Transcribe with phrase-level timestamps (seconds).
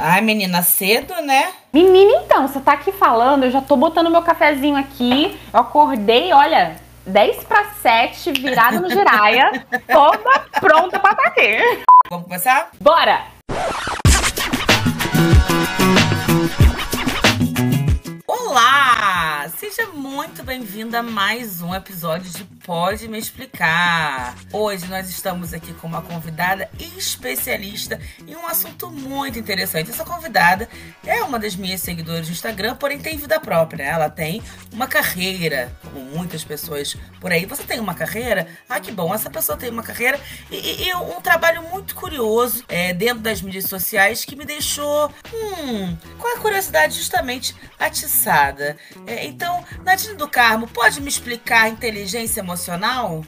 [0.00, 1.50] Ai, menina, cedo, né?
[1.72, 5.36] Menina, então, você tá aqui falando, eu já tô botando meu cafezinho aqui.
[5.52, 11.84] Eu acordei, olha, 10 para 7, virada no giraia, toda pronta pra estar aqui.
[12.08, 12.70] Vamos começar?
[12.80, 13.24] Bora!
[19.70, 24.34] Seja muito bem-vinda a mais um episódio de Pode Me Explicar.
[24.50, 29.90] Hoje nós estamos aqui com uma convidada especialista em um assunto muito interessante.
[29.90, 30.66] Essa convidada
[31.04, 33.84] é uma das minhas seguidoras do Instagram, porém tem vida própria.
[33.84, 33.90] Né?
[33.90, 37.44] Ela tem uma carreira, como muitas pessoas por aí.
[37.44, 38.48] Você tem uma carreira?
[38.66, 39.14] Ah, que bom!
[39.14, 40.18] Essa pessoa tem uma carreira
[40.50, 45.94] e, e um trabalho muito curioso é, dentro das mídias sociais que me deixou hum,
[46.18, 48.78] com a curiosidade justamente atiçada.
[49.06, 53.24] É, então, Nadine do Carmo, pode me explicar a inteligência emocional?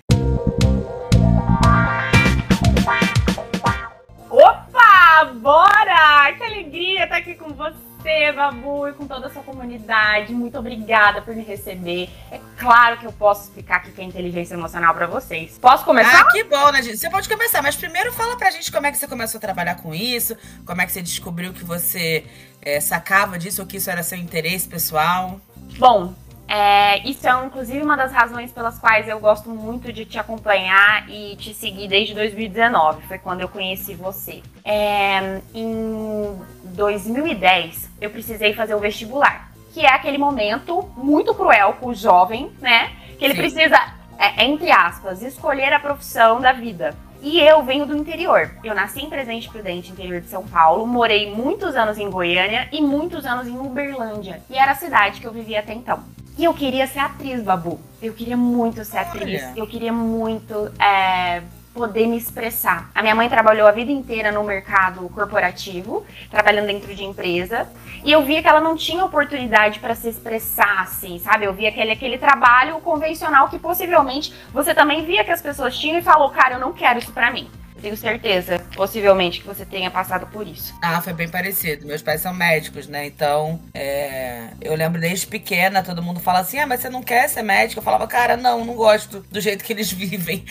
[4.30, 5.24] Opa!
[5.40, 6.32] Bora!
[6.36, 10.32] Que alegria estar aqui com você, Babu, e com toda a sua comunidade.
[10.32, 12.08] Muito obrigada por me receber.
[12.30, 15.58] É claro que eu posso explicar o que é inteligência emocional para vocês.
[15.58, 16.20] Posso começar?
[16.20, 16.96] Ah, que bom, Nadine.
[16.96, 19.76] Você pode começar, mas primeiro fala pra gente como é que você começou a trabalhar
[19.76, 22.24] com isso, como é que você descobriu que você
[22.62, 25.40] é, sacava disso ou que isso era seu interesse pessoal.
[25.78, 26.14] Bom,
[26.52, 31.08] é, isso é inclusive uma das razões pelas quais eu gosto muito de te acompanhar
[31.08, 33.06] e te seguir desde 2019.
[33.06, 34.42] Foi quando eu conheci você.
[34.64, 41.90] É, em 2010, eu precisei fazer o vestibular, que é aquele momento muito cruel com
[41.90, 42.90] o jovem, né?
[43.16, 43.42] Que ele Sim.
[43.42, 46.96] precisa, é, entre aspas, escolher a profissão da vida.
[47.22, 48.50] E eu venho do interior.
[48.64, 52.80] Eu nasci em Presidente Prudente, interior de São Paulo, morei muitos anos em Goiânia e
[52.80, 54.42] muitos anos em Uberlândia.
[54.50, 56.02] E era a cidade que eu vivia até então.
[56.40, 57.78] E eu queria ser atriz, Babu.
[58.00, 59.42] Eu queria muito ser atriz.
[59.42, 59.52] Olha.
[59.54, 61.42] Eu queria muito é,
[61.74, 62.90] poder me expressar.
[62.94, 67.68] A minha mãe trabalhou a vida inteira no mercado corporativo, trabalhando dentro de empresa,
[68.02, 71.44] e eu via que ela não tinha oportunidade para se expressar assim, sabe?
[71.44, 75.98] Eu via aquele, aquele trabalho convencional que possivelmente você também via que as pessoas tinham
[75.98, 77.50] e falou, cara, eu não quero isso para mim.
[77.80, 80.74] Tenho certeza, possivelmente, que você tenha passado por isso.
[80.82, 81.86] Ah, foi bem parecido.
[81.86, 83.06] Meus pais são médicos, né?
[83.06, 84.48] Então, é...
[84.60, 87.80] eu lembro desde pequena, todo mundo fala assim: ah, mas você não quer ser médico?
[87.80, 90.44] Eu falava, cara, não, não gosto do jeito que eles vivem.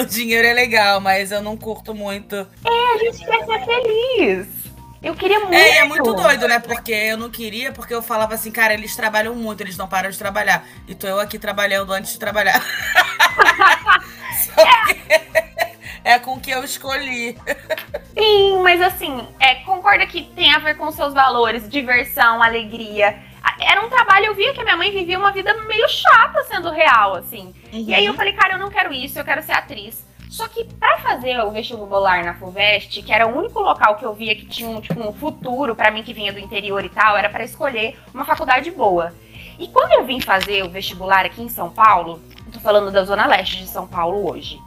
[0.00, 2.34] o dinheiro é legal, mas eu não curto muito.
[2.34, 4.60] É, a gente quer ser feliz.
[5.02, 5.54] Eu queria muito.
[5.54, 6.58] É, é muito doido, né?
[6.58, 10.10] Porque eu não queria, porque eu falava assim, cara, eles trabalham muito, eles não param
[10.10, 10.66] de trabalhar.
[10.86, 12.60] E tô eu aqui trabalhando antes de trabalhar.
[14.44, 15.49] Só que
[16.04, 17.36] é com o que eu escolhi.
[18.16, 23.18] Sim, mas assim, é, concorda que tem a ver com seus valores, diversão, alegria.
[23.58, 26.70] Era um trabalho, eu via que a minha mãe vivia uma vida meio chata sendo
[26.70, 27.54] real, assim.
[27.72, 27.84] Uhum.
[27.88, 30.04] E aí eu falei, cara, eu não quero isso, eu quero ser atriz.
[30.30, 34.14] Só que para fazer o vestibular na FUVEST, que era o único local que eu
[34.14, 37.16] via que tinha um, tipo, um futuro para mim que vinha do interior e tal,
[37.16, 39.12] era para escolher uma faculdade boa.
[39.58, 43.26] E quando eu vim fazer o vestibular aqui em São Paulo, tô falando da zona
[43.26, 44.60] leste de São Paulo hoje.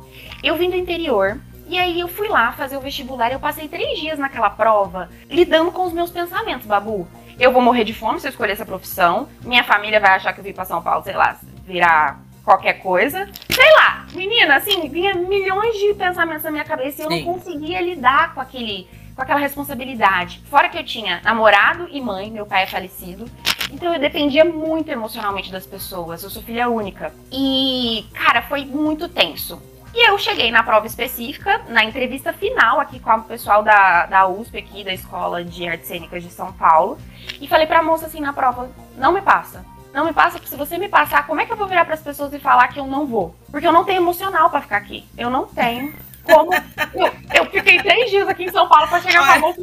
[0.43, 3.69] Eu vim do interior, e aí eu fui lá fazer o vestibular e eu passei
[3.69, 7.07] três dias naquela prova lidando com os meus pensamentos, Babu.
[7.39, 9.29] Eu vou morrer de fome se eu escolher essa profissão.
[9.41, 13.27] Minha família vai achar que eu vim pra São Paulo, sei lá, virar qualquer coisa.
[13.49, 17.23] Sei lá, menina, assim, vinha milhões de pensamentos na minha cabeça e eu Sim.
[17.23, 20.41] não conseguia lidar com aquele com aquela responsabilidade.
[20.49, 23.25] Fora que eu tinha namorado e mãe, meu pai é falecido.
[23.71, 26.23] Então eu dependia muito emocionalmente das pessoas.
[26.23, 27.13] Eu sou filha única.
[27.31, 29.61] E, cara, foi muito tenso.
[29.93, 34.27] E eu cheguei na prova específica, na entrevista final aqui com o pessoal da, da
[34.27, 36.97] USP aqui, da Escola de Artes Cênicas de São Paulo,
[37.39, 39.63] e falei pra moça assim na prova, não me passa.
[39.93, 41.93] Não me passa, porque se você me passar, como é que eu vou virar para
[41.93, 43.35] as pessoas e falar que eu não vou?
[43.51, 45.05] Porque eu não tenho emocional para ficar aqui.
[45.15, 45.93] Eu não tenho
[46.23, 46.51] como.
[46.95, 49.61] eu, eu, fiquei três dias aqui em São Paulo para chegar pra moça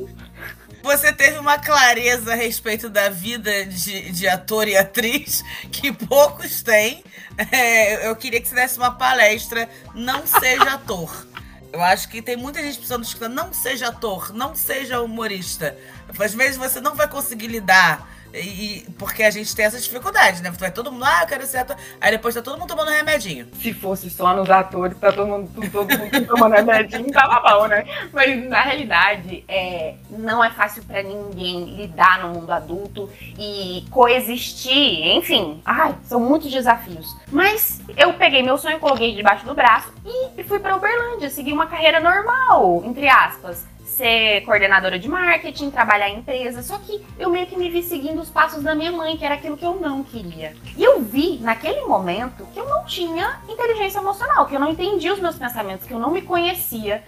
[0.82, 6.62] você teve uma clareza a respeito da vida de, de ator e atriz que poucos
[6.62, 7.04] têm.
[7.50, 9.68] É, eu queria que você desse uma palestra.
[9.94, 11.26] Não seja ator.
[11.72, 13.28] Eu acho que tem muita gente precisando escutar.
[13.28, 15.76] Não seja ator, não seja humorista.
[16.18, 20.50] Às vezes você não vai conseguir lidar e, porque a gente tem essas dificuldades, né?
[20.50, 21.76] Vai todo mundo, ah, eu quero ser ator.
[22.00, 23.48] Aí depois tá todo mundo tomando remedinho.
[23.60, 27.84] Se fosse só nos atores, tá todo mundo, todo mundo tomando remedinho, tava bom, né?
[28.12, 35.06] Mas na realidade, é, não é fácil para ninguém lidar no mundo adulto e coexistir,
[35.16, 35.60] enfim.
[35.64, 37.16] Ai, são muitos desafios.
[37.30, 41.66] Mas eu peguei meu sonho, coloquei debaixo do braço e fui para Uberlândia, segui uma
[41.66, 47.46] carreira normal, entre aspas ser coordenadora de marketing, trabalhar em empresa, só que eu meio
[47.46, 50.02] que me vi seguindo os passos da minha mãe, que era aquilo que eu não
[50.02, 50.54] queria.
[50.76, 55.12] E eu vi naquele momento que eu não tinha inteligência emocional, que eu não entendia
[55.12, 57.02] os meus pensamentos, que eu não me conhecia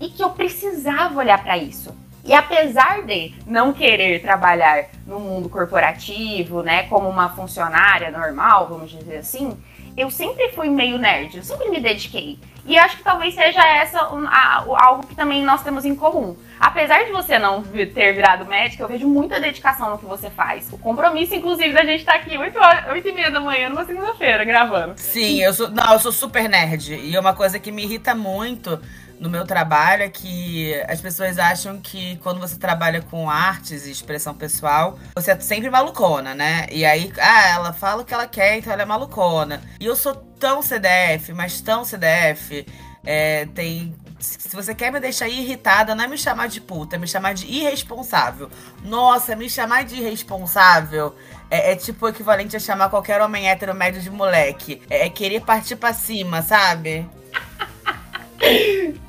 [0.00, 1.94] e que eu precisava olhar para isso.
[2.24, 8.90] E apesar de não querer trabalhar no mundo corporativo, né, como uma funcionária normal, vamos
[8.90, 9.56] dizer assim,
[9.96, 12.38] eu sempre fui meio nerd, eu sempre me dediquei.
[12.68, 16.36] E acho que talvez seja essa a, algo que também nós temos em comum.
[16.60, 20.70] Apesar de você não ter virado médica, eu vejo muita dedicação no que você faz.
[20.70, 23.70] O compromisso, inclusive, da gente estar tá aqui 8, horas, 8 e meia da manhã
[23.70, 24.94] numa segunda-feira gravando.
[24.96, 25.70] Sim, eu sou.
[25.70, 26.94] Não, eu sou super nerd.
[26.94, 28.78] E é uma coisa que me irrita muito
[29.20, 33.90] no meu trabalho é que as pessoas acham que quando você trabalha com artes e
[33.90, 36.66] expressão pessoal, você é sempre malucona, né?
[36.70, 39.60] E aí, ah, ela fala o que ela quer, então ela é malucona.
[39.80, 42.66] E eu sou tão CDF, mas tão CDF.
[43.04, 46.98] É, tem se você quer me deixar irritada, não é me chamar de puta, é
[46.98, 48.50] me chamar de irresponsável.
[48.82, 51.14] Nossa, me chamar de irresponsável
[51.50, 54.82] é, é tipo o equivalente a chamar qualquer homem hétero médio de moleque.
[54.90, 57.08] É, é querer partir pra cima, sabe?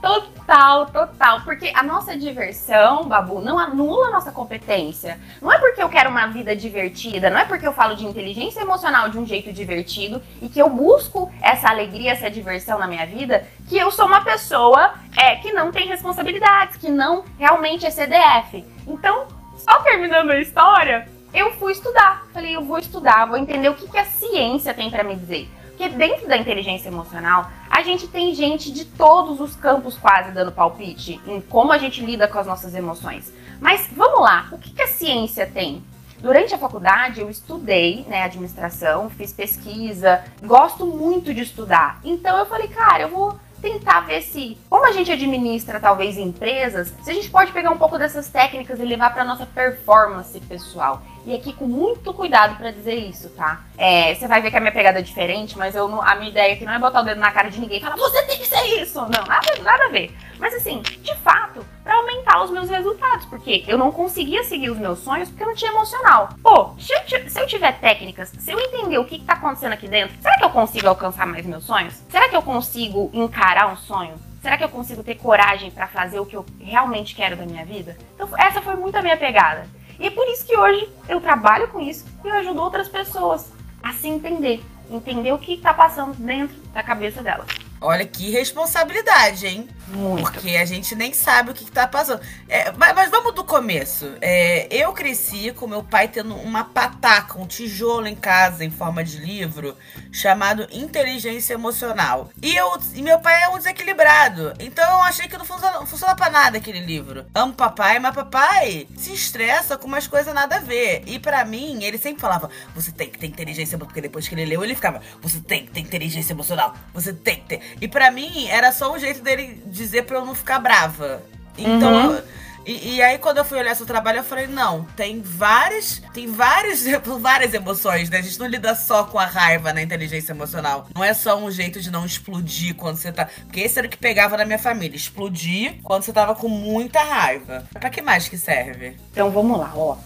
[0.01, 1.41] Total, total.
[1.41, 5.19] Porque a nossa diversão, Babu, não anula a nossa competência.
[5.41, 8.62] Não é porque eu quero uma vida divertida, não é porque eu falo de inteligência
[8.62, 13.06] emocional de um jeito divertido e que eu busco essa alegria, essa diversão na minha
[13.06, 17.91] vida, que eu sou uma pessoa é, que não tem responsabilidades, que não realmente é
[17.91, 18.65] CDF.
[18.88, 19.27] Então,
[19.57, 22.25] só terminando a história, eu fui estudar.
[22.33, 25.50] Falei, eu vou estudar, vou entender o que, que a ciência tem para me dizer.
[25.69, 27.50] Porque dentro da inteligência emocional,
[27.80, 32.06] a gente tem gente de todos os campos quase dando palpite em como a gente
[32.06, 33.31] lida com as nossas emoções.
[33.62, 35.81] Mas vamos lá, o que, que a ciência tem?
[36.20, 42.02] Durante a faculdade eu estudei, né, administração, fiz pesquisa, gosto muito de estudar.
[42.04, 46.94] Então eu falei, cara, eu vou tentar ver se, como a gente administra talvez empresas,
[47.02, 51.02] se a gente pode pegar um pouco dessas técnicas e levar para nossa performance pessoal.
[51.30, 53.62] E aqui com muito cuidado para dizer isso, tá?
[53.78, 56.56] É, você vai ver que a minha pegada é diferente, mas eu, a minha ideia
[56.56, 58.48] aqui não é botar o dedo na cara de ninguém e falar, você tem que
[58.48, 59.00] ser isso!
[59.02, 60.12] Não, nada, nada a ver.
[60.40, 64.80] Mas assim, de fato, para aumentar os meus resultados, porque eu não conseguia seguir os
[64.80, 66.30] meus sonhos porque eu não tinha emocional.
[66.42, 69.74] Pô, se eu, se eu tiver técnicas, se eu entender o que, que tá acontecendo
[69.74, 71.94] aqui dentro, será que eu consigo alcançar mais meus sonhos?
[72.10, 74.16] Será que eu consigo encarar um sonho?
[74.42, 77.66] Será que eu consigo ter coragem para fazer o que eu realmente quero da minha
[77.66, 77.96] vida?
[78.16, 79.68] Então, essa foi muito a minha pegada.
[80.00, 83.51] E é por isso que hoje eu trabalho com isso e eu ajudo outras pessoas
[83.84, 87.48] a se entender, entender o que está passando dentro da cabeça delas.
[87.81, 89.70] Olha que responsabilidade, hein?
[89.88, 90.24] Muito.
[90.24, 92.22] Porque a gente nem sabe o que, que tá passando.
[92.48, 94.14] É, mas, mas, vamos do começo.
[94.22, 99.04] É, eu cresci com meu pai tendo uma pataca, um tijolo em casa em forma
[99.04, 99.76] de livro,
[100.12, 102.30] chamado Inteligência Emocional.
[102.42, 104.54] E, eu, e meu pai é um desequilibrado.
[104.60, 107.25] Então eu achei que não funciona, não funciona pra nada aquele livro.
[107.34, 111.04] Amo papai, mas papai se estressa com umas coisas nada a ver.
[111.08, 113.88] E para mim, ele sempre falava: você tem que ter inteligência emocional.
[113.88, 116.75] Porque depois que ele leu, ele ficava: você tem que ter inteligência emocional.
[116.94, 117.69] Você tem que ter.
[117.81, 121.21] E para mim, era só um jeito dele dizer pra eu não ficar brava.
[121.57, 122.12] Então.
[122.12, 122.21] Uhum.
[122.66, 126.02] E, e, aí, quando eu fui olhar seu trabalho, eu falei, não, tem várias.
[126.14, 126.86] Tem várias,
[127.20, 128.20] várias emoções, né?
[128.20, 130.88] A gente não lida só com a raiva na inteligência emocional.
[130.94, 133.28] Não é só um jeito de não explodir quando você tá.
[133.46, 134.96] Porque esse era o que pegava na minha família.
[134.96, 137.66] Explodir quando você tava com muita raiva.
[137.74, 138.96] Pra que mais que serve?
[139.12, 139.98] Então vamos lá, ó.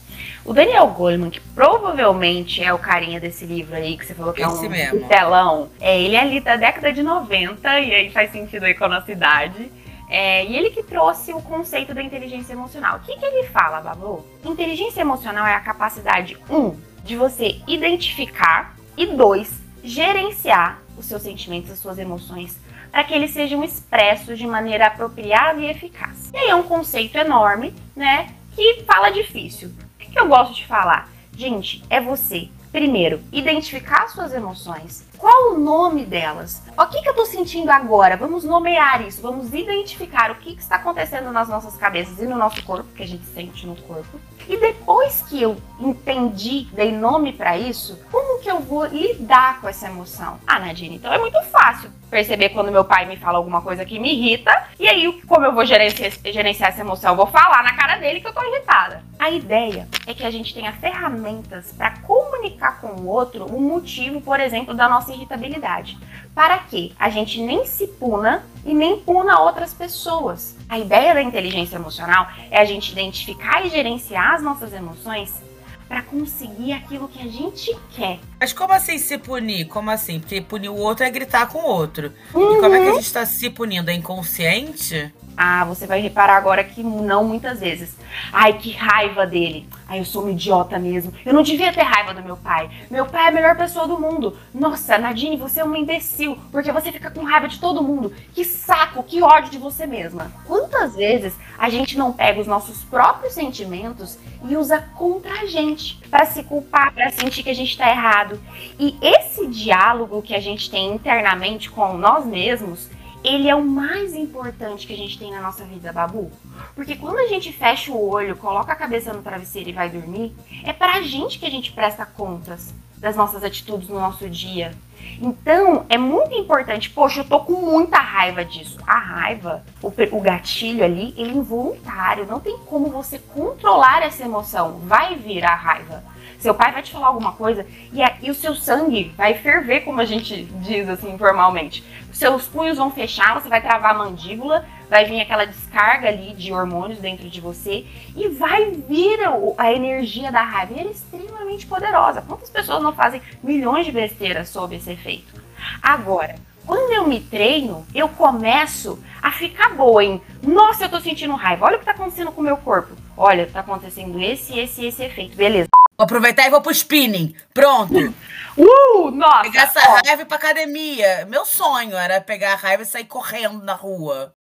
[0.46, 4.42] O Daniel Goleman, que provavelmente é o carinha desse livro aí, que você falou que
[4.42, 5.08] Esse é um mesmo.
[5.08, 8.86] telão, é, ele é ali da década de 90, e aí faz sentido aí com
[8.86, 9.72] a nossa idade.
[10.14, 12.98] É, e ele que trouxe o conceito da inteligência emocional.
[12.98, 14.24] O que, que ele fala, Babu?
[14.46, 21.72] Inteligência emocional é a capacidade, um, de você identificar e dois, gerenciar os seus sentimentos,
[21.72, 22.60] as suas emoções,
[22.92, 26.30] para que eles sejam expressos de maneira apropriada e eficaz.
[26.32, 28.36] E aí é um conceito enorme, né?
[28.56, 29.70] Que fala difícil.
[29.70, 31.10] O que, que eu gosto de falar?
[31.36, 35.06] Gente, é você Primeiro, identificar suas emoções.
[35.16, 36.60] Qual o nome delas?
[36.76, 38.18] O que, que eu estou sentindo agora?
[38.18, 42.36] Vamos nomear isso, vamos identificar o que, que está acontecendo nas nossas cabeças e no
[42.36, 44.20] nosso corpo, que a gente sente no corpo.
[44.50, 49.70] E depois que eu entendi, dei nome para isso, como que eu vou lidar com
[49.70, 50.40] essa emoção?
[50.46, 53.98] Ah, Nadine, então é muito fácil perceber quando meu pai me fala alguma coisa que
[53.98, 54.52] me irrita.
[54.80, 57.12] E aí, como eu vou gerenciar, gerenciar essa emoção?
[57.12, 59.04] Eu vou falar na cara dele que eu tô irritada.
[59.18, 61.98] A ideia é que a gente tenha ferramentas para
[62.44, 65.98] comunicar com o outro o motivo, por exemplo, da nossa irritabilidade.
[66.36, 70.56] Para que a gente nem se puna e nem puna outras pessoas.
[70.68, 75.42] A ideia da inteligência emocional é a gente identificar e gerenciar as nossas emoções
[75.88, 78.20] para conseguir aquilo que a gente quer.
[78.40, 79.66] Mas como assim se punir?
[79.66, 80.20] Como assim?
[80.20, 82.12] Porque punir o outro é gritar com o outro.
[82.34, 82.58] Uhum.
[82.58, 82.96] E como é que a uhum.
[82.96, 83.92] gente está se punindo?
[83.92, 85.14] É inconsciente?
[85.36, 87.96] Ah, você vai reparar agora que não muitas vezes.
[88.32, 89.68] Ai, que raiva dele.
[89.88, 91.14] Ai, eu sou um idiota mesmo.
[91.26, 92.70] Eu não devia ter raiva do meu pai.
[92.90, 94.38] Meu pai é a melhor pessoa do mundo.
[94.54, 98.14] Nossa, Nadine, você é uma imbecil, porque você fica com raiva de todo mundo.
[98.34, 100.32] Que saco, que ódio de você mesma.
[100.46, 106.00] Quantas vezes a gente não pega os nossos próprios sentimentos e usa contra a gente
[106.10, 108.40] para se culpar, para sentir que a gente está errado?
[108.80, 112.90] E esse diálogo que a gente tem internamente com nós mesmos
[113.24, 116.32] ele é o mais importante que a gente tem na nossa vida, Babu.
[116.76, 120.36] Porque quando a gente fecha o olho, coloca a cabeça no travesseiro e vai dormir,
[120.64, 124.74] é pra gente que a gente presta contas das nossas atitudes no nosso dia.
[125.22, 126.90] Então, é muito importante.
[126.90, 128.80] Poxa, eu tô com muita raiva disso.
[128.88, 132.26] A raiva, o, o gatilho ali, ele é involuntário.
[132.26, 134.80] Não tem como você controlar essa emoção.
[134.86, 136.04] Vai vir a raiva.
[136.44, 139.82] Seu pai vai te falar alguma coisa e, a, e o seu sangue vai ferver,
[139.82, 141.84] como a gente diz assim informalmente
[142.14, 146.54] seus punhos vão fechar, você vai travar a mandíbula, vai vir aquela descarga ali de
[146.54, 147.86] hormônios dentro de você
[148.16, 150.74] e vai vir a, a energia da raiva.
[150.74, 152.22] E ela é extremamente poderosa.
[152.22, 155.42] Quantas pessoas não fazem milhões de besteiras sob esse efeito?
[155.82, 156.36] Agora,
[156.66, 161.66] quando eu me treino, eu começo a ficar boa em, nossa, eu tô sentindo raiva,
[161.66, 162.96] olha o que tá acontecendo com o meu corpo.
[163.18, 165.36] Olha, tá acontecendo esse, esse, esse efeito.
[165.36, 165.70] Beleza.
[165.98, 167.36] Vou aproveitar e vou pro spinning.
[167.54, 168.14] Pronto.
[168.58, 169.42] Uh, nossa!
[169.44, 170.02] Pegar essa ó.
[170.06, 171.26] raiva pra academia.
[171.26, 174.34] Meu sonho era pegar a raiva e sair correndo na rua.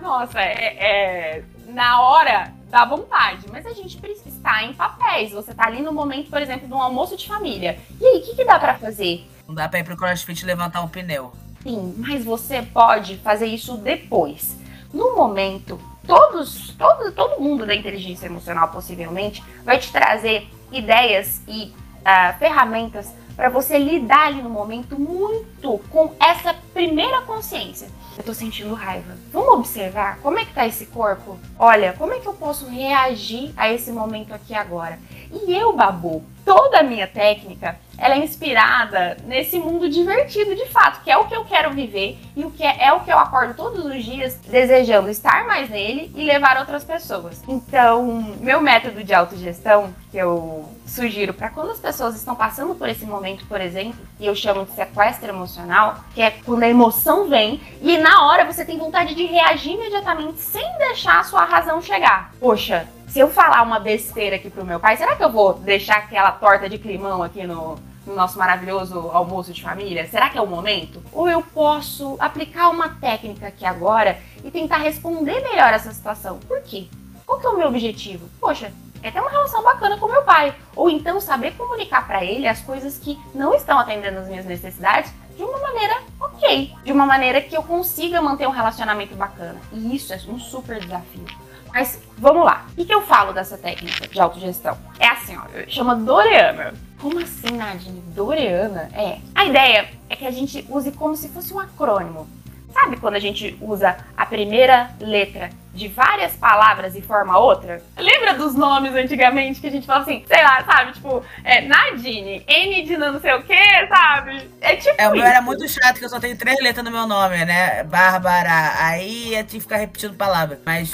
[0.00, 5.30] Nossa, é, é, na hora dá vontade, mas a gente precisa estar em papéis.
[5.32, 7.78] Você tá ali no momento, por exemplo, de um almoço de família.
[8.00, 9.26] E aí, o que, que dá para fazer?
[9.46, 11.32] Não dá pra ir pro crossfit levantar um pneu.
[11.62, 14.56] Sim, mas você pode fazer isso depois.
[14.92, 21.72] No momento, todos, todo, todo mundo da inteligência emocional, possivelmente, vai te trazer ideias e
[22.00, 27.88] uh, ferramentas para você lidar ali no momento muito com essa primeira consciência.
[28.16, 29.16] Eu tô sentindo raiva.
[29.32, 31.36] Vamos observar como é que tá esse corpo?
[31.58, 35.00] Olha, como é que eu posso reagir a esse momento aqui agora?
[35.32, 41.02] E eu, Babu, toda a minha técnica ela é inspirada nesse mundo divertido de fato,
[41.02, 43.18] que é o que eu quero viver e o que é, é, o que eu
[43.18, 47.42] acordo todos os dias desejando estar mais nele e levar outras pessoas.
[47.46, 52.88] Então, meu método de autogestão que eu sugiro para quando as pessoas estão passando por
[52.88, 57.28] esse momento, por exemplo, e eu chamo de sequestro emocional, que é quando a emoção
[57.28, 61.80] vem e na hora você tem vontade de reagir imediatamente sem deixar a sua razão
[61.82, 62.32] chegar.
[62.38, 65.98] Poxa, se eu falar uma besteira aqui pro meu pai, será que eu vou deixar
[65.98, 70.08] aquela torta de climão aqui no, no nosso maravilhoso almoço de família?
[70.08, 71.00] Será que é o momento?
[71.12, 76.40] Ou eu posso aplicar uma técnica aqui agora e tentar responder melhor essa situação?
[76.40, 76.88] Por quê?
[77.24, 78.28] Qual que é o meu objetivo?
[78.40, 80.52] Poxa, é ter uma relação bacana com meu pai.
[80.74, 85.12] Ou então saber comunicar para ele as coisas que não estão atendendo as minhas necessidades
[85.36, 86.74] de uma maneira ok.
[86.82, 89.60] De uma maneira que eu consiga manter um relacionamento bacana.
[89.72, 91.43] E isso é um super desafio.
[91.74, 92.66] Mas vamos lá.
[92.78, 94.78] O que eu falo dessa técnica de autogestão?
[95.00, 96.72] É assim, ó, chama Doreana.
[97.00, 98.00] Como assim, Nadine?
[98.14, 98.88] Doreana?
[98.94, 99.18] É.
[99.34, 102.28] A ideia é que a gente use como se fosse um acrônimo.
[102.74, 107.80] Sabe quando a gente usa a primeira letra de várias palavras e forma outra?
[107.96, 110.92] Lembra dos nomes antigamente que a gente falava assim, sei lá, sabe?
[110.92, 114.50] Tipo, é, Nadine, N de não sei o que, sabe?
[114.60, 114.94] É tipo.
[114.98, 117.44] É, o meu era muito chato, que eu só tenho três letras no meu nome,
[117.44, 117.84] né?
[117.84, 118.72] Bárbara.
[118.80, 120.58] Aí ia te ficar repetindo palavras.
[120.66, 120.92] Mas.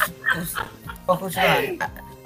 [1.07, 1.57] Pode continuar.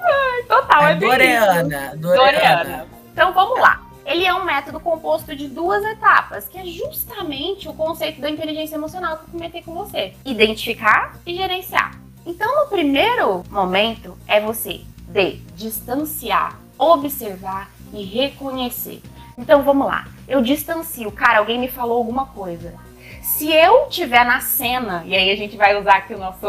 [0.01, 1.95] Ai, total, é, é Doreana.
[1.95, 2.85] Doreana.
[3.13, 3.84] Então vamos lá.
[4.05, 8.75] Ele é um método composto de duas etapas, que é justamente o conceito da inteligência
[8.75, 11.99] emocional que eu comentei com você: identificar e gerenciar.
[12.25, 19.01] Então, no primeiro momento, é você de distanciar, observar e reconhecer.
[19.37, 20.07] Então, vamos lá.
[20.27, 22.73] Eu distancio, cara, alguém me falou alguma coisa.
[23.21, 26.47] Se eu tiver na cena, e aí a gente vai usar aqui o nosso,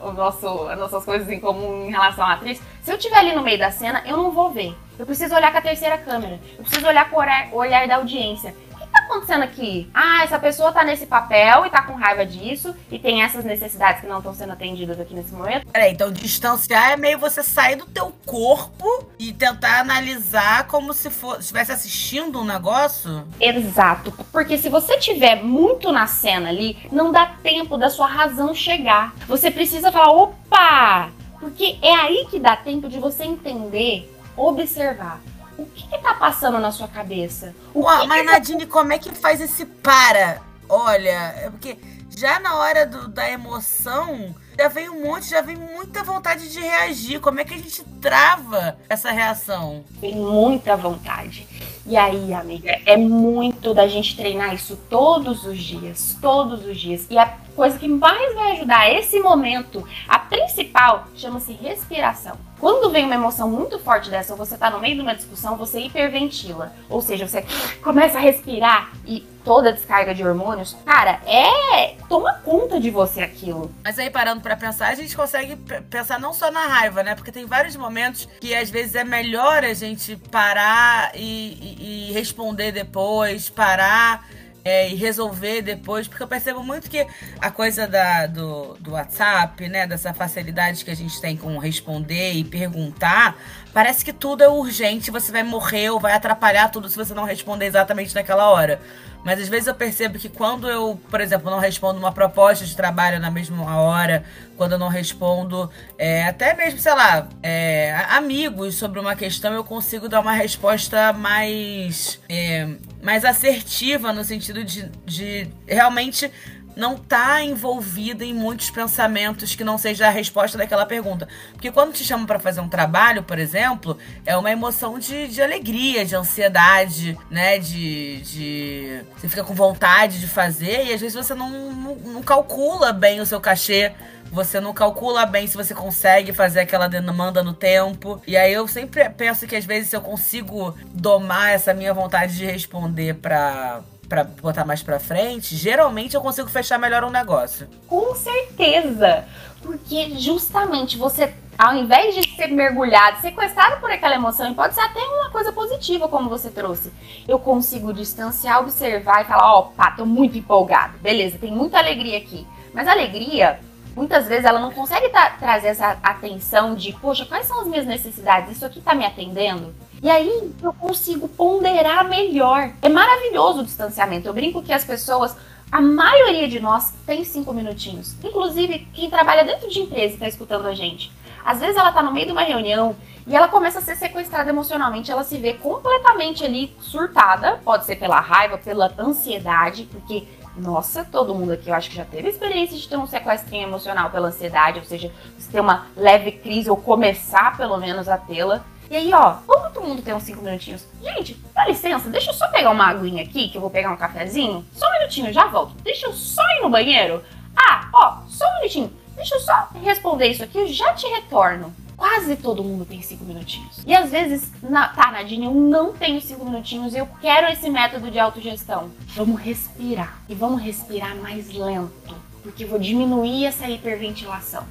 [0.00, 3.34] o nosso, as nossas coisas em comum em relação à atriz, se eu tiver ali
[3.34, 4.76] no meio da cena, eu não vou ver.
[4.98, 6.38] Eu preciso olhar com a terceira câmera.
[6.58, 8.54] Eu preciso olhar com o olhar, o da audiência
[8.94, 9.88] acontecendo aqui?
[9.92, 14.00] Ah, essa pessoa tá nesse papel e tá com raiva disso e tem essas necessidades
[14.00, 15.66] que não estão sendo atendidas aqui nesse momento.
[15.66, 21.10] Peraí, então distanciar é meio você sair do teu corpo e tentar analisar como se
[21.10, 23.26] for, estivesse assistindo um negócio?
[23.40, 24.12] Exato.
[24.32, 29.14] Porque se você tiver muito na cena ali, não dá tempo da sua razão chegar.
[29.26, 31.23] Você precisa falar, opa!
[31.44, 35.20] Porque é aí que dá tempo de você entender, observar
[35.58, 37.54] o que, que tá passando na sua cabeça?
[37.74, 38.72] O Ué, que mas que tá Nadine, tá...
[38.72, 40.40] como é que faz esse para?
[40.66, 41.76] Olha, é porque
[42.16, 46.60] já na hora do, da emoção, já vem um monte, já vem muita vontade de
[46.60, 47.20] reagir.
[47.20, 49.84] Como é que a gente trava essa reação?
[50.00, 51.46] Tem muita vontade.
[51.86, 57.06] E aí, amiga, é muito da gente treinar isso todos os dias, todos os dias.
[57.10, 62.36] E a coisa que mais vai ajudar esse momento, a principal, chama-se respiração.
[62.58, 65.56] Quando vem uma emoção muito forte dessa, ou você tá no meio de uma discussão,
[65.56, 66.72] você hiperventila.
[66.88, 67.44] Ou seja, você
[67.82, 71.96] começa a respirar e toda a descarga de hormônios, cara, é.
[72.08, 73.70] toma conta de você aquilo.
[73.84, 75.56] Mas aí, parando para pensar, a gente consegue
[75.90, 77.14] pensar não só na raiva, né?
[77.14, 82.72] Porque tem vários momentos que às vezes é melhor a gente parar e, e, responder
[82.72, 84.26] depois, parar
[84.64, 87.06] é, e resolver depois, porque eu percebo muito que
[87.38, 92.32] a coisa da, do, do WhatsApp, né, dessa facilidade que a gente tem com responder
[92.32, 93.36] e perguntar,
[93.74, 97.24] parece que tudo é urgente, você vai morrer ou vai atrapalhar tudo se você não
[97.24, 98.80] responder exatamente naquela hora.
[99.24, 102.76] Mas às vezes eu percebo que quando eu, por exemplo, não respondo uma proposta de
[102.76, 104.22] trabalho na mesma hora,
[104.56, 109.64] quando eu não respondo, é, até mesmo, sei lá, é, amigos sobre uma questão, eu
[109.64, 112.68] consigo dar uma resposta mais, é,
[113.02, 116.30] mais assertiva, no sentido de, de realmente
[116.76, 121.28] não tá envolvida em muitos pensamentos que não seja a resposta daquela pergunta.
[121.52, 125.42] Porque quando te chamam para fazer um trabalho, por exemplo, é uma emoção de, de
[125.42, 127.58] alegria, de ansiedade, né?
[127.58, 129.00] De, de.
[129.16, 133.20] Você fica com vontade de fazer e às vezes você não, não, não calcula bem
[133.20, 133.92] o seu cachê.
[134.32, 138.20] Você não calcula bem se você consegue fazer aquela demanda no tempo.
[138.26, 142.36] E aí eu sempre penso que às vezes se eu consigo domar essa minha vontade
[142.36, 143.82] de responder para
[144.14, 147.68] para botar mais para frente, geralmente eu consigo fechar melhor um negócio.
[147.88, 149.24] Com certeza.
[149.60, 154.82] Porque justamente você, ao invés de ser mergulhado, sequestrado por aquela emoção, e pode ser
[154.82, 156.92] até uma coisa positiva, como você trouxe,
[157.26, 162.46] eu consigo distanciar, observar e falar: opa, tô muito empolgado, beleza, tem muita alegria aqui.
[162.72, 163.58] Mas a alegria,
[163.96, 168.52] muitas vezes, ela não consegue trazer essa atenção de: poxa, quais são as minhas necessidades?
[168.52, 169.74] Isso aqui tá me atendendo?
[170.02, 172.72] E aí eu consigo ponderar melhor.
[172.82, 174.28] É maravilhoso o distanciamento.
[174.28, 175.36] Eu brinco que as pessoas,
[175.70, 178.14] a maioria de nós tem cinco minutinhos.
[178.22, 181.10] Inclusive, quem trabalha dentro de empresa e está escutando a gente.
[181.44, 182.96] Às vezes ela está no meio de uma reunião
[183.26, 187.96] e ela começa a ser sequestrada emocionalmente, ela se vê completamente ali surtada, pode ser
[187.96, 192.76] pela raiva, pela ansiedade, porque nossa, todo mundo aqui eu acho que já teve experiência
[192.76, 196.76] de ter um sequestrinho emocional pela ansiedade, ou seja, você ter uma leve crise ou
[196.76, 198.64] começar pelo menos a tê-la.
[198.90, 200.86] E aí, ó, todo mundo tem uns 5 minutinhos.
[201.02, 203.96] Gente, dá licença, deixa eu só pegar uma aguinha aqui, que eu vou pegar um
[203.96, 204.64] cafezinho.
[204.72, 205.74] Só um minutinho, já volto.
[205.82, 207.22] Deixa eu só ir no banheiro.
[207.56, 208.92] Ah, ó, só um minutinho.
[209.16, 211.74] Deixa eu só responder isso aqui, eu já te retorno.
[211.96, 213.82] Quase todo mundo tem 5 minutinhos.
[213.86, 217.70] E às vezes, na, tá, Nadine, eu não tenho 5 minutinhos e eu quero esse
[217.70, 218.90] método de autogestão.
[219.14, 220.18] Vamos respirar.
[220.28, 224.64] E vamos respirar mais lento, porque vou diminuir essa hiperventilação.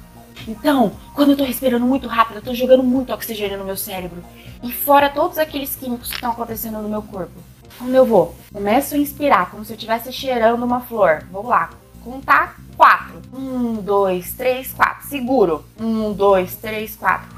[0.46, 4.22] Então, quando eu tô respirando muito rápido, eu tô jogando muito oxigênio no meu cérebro.
[4.62, 7.32] E fora todos aqueles químicos que estão acontecendo no meu corpo.
[7.78, 11.24] Quando eu vou, começo a inspirar, como se eu estivesse cheirando uma flor.
[11.30, 11.70] Vou lá,
[12.02, 13.20] contar quatro.
[13.32, 15.06] Um, dois, três, quatro.
[15.08, 15.64] Seguro.
[15.78, 17.28] Um, dois, três, quatro.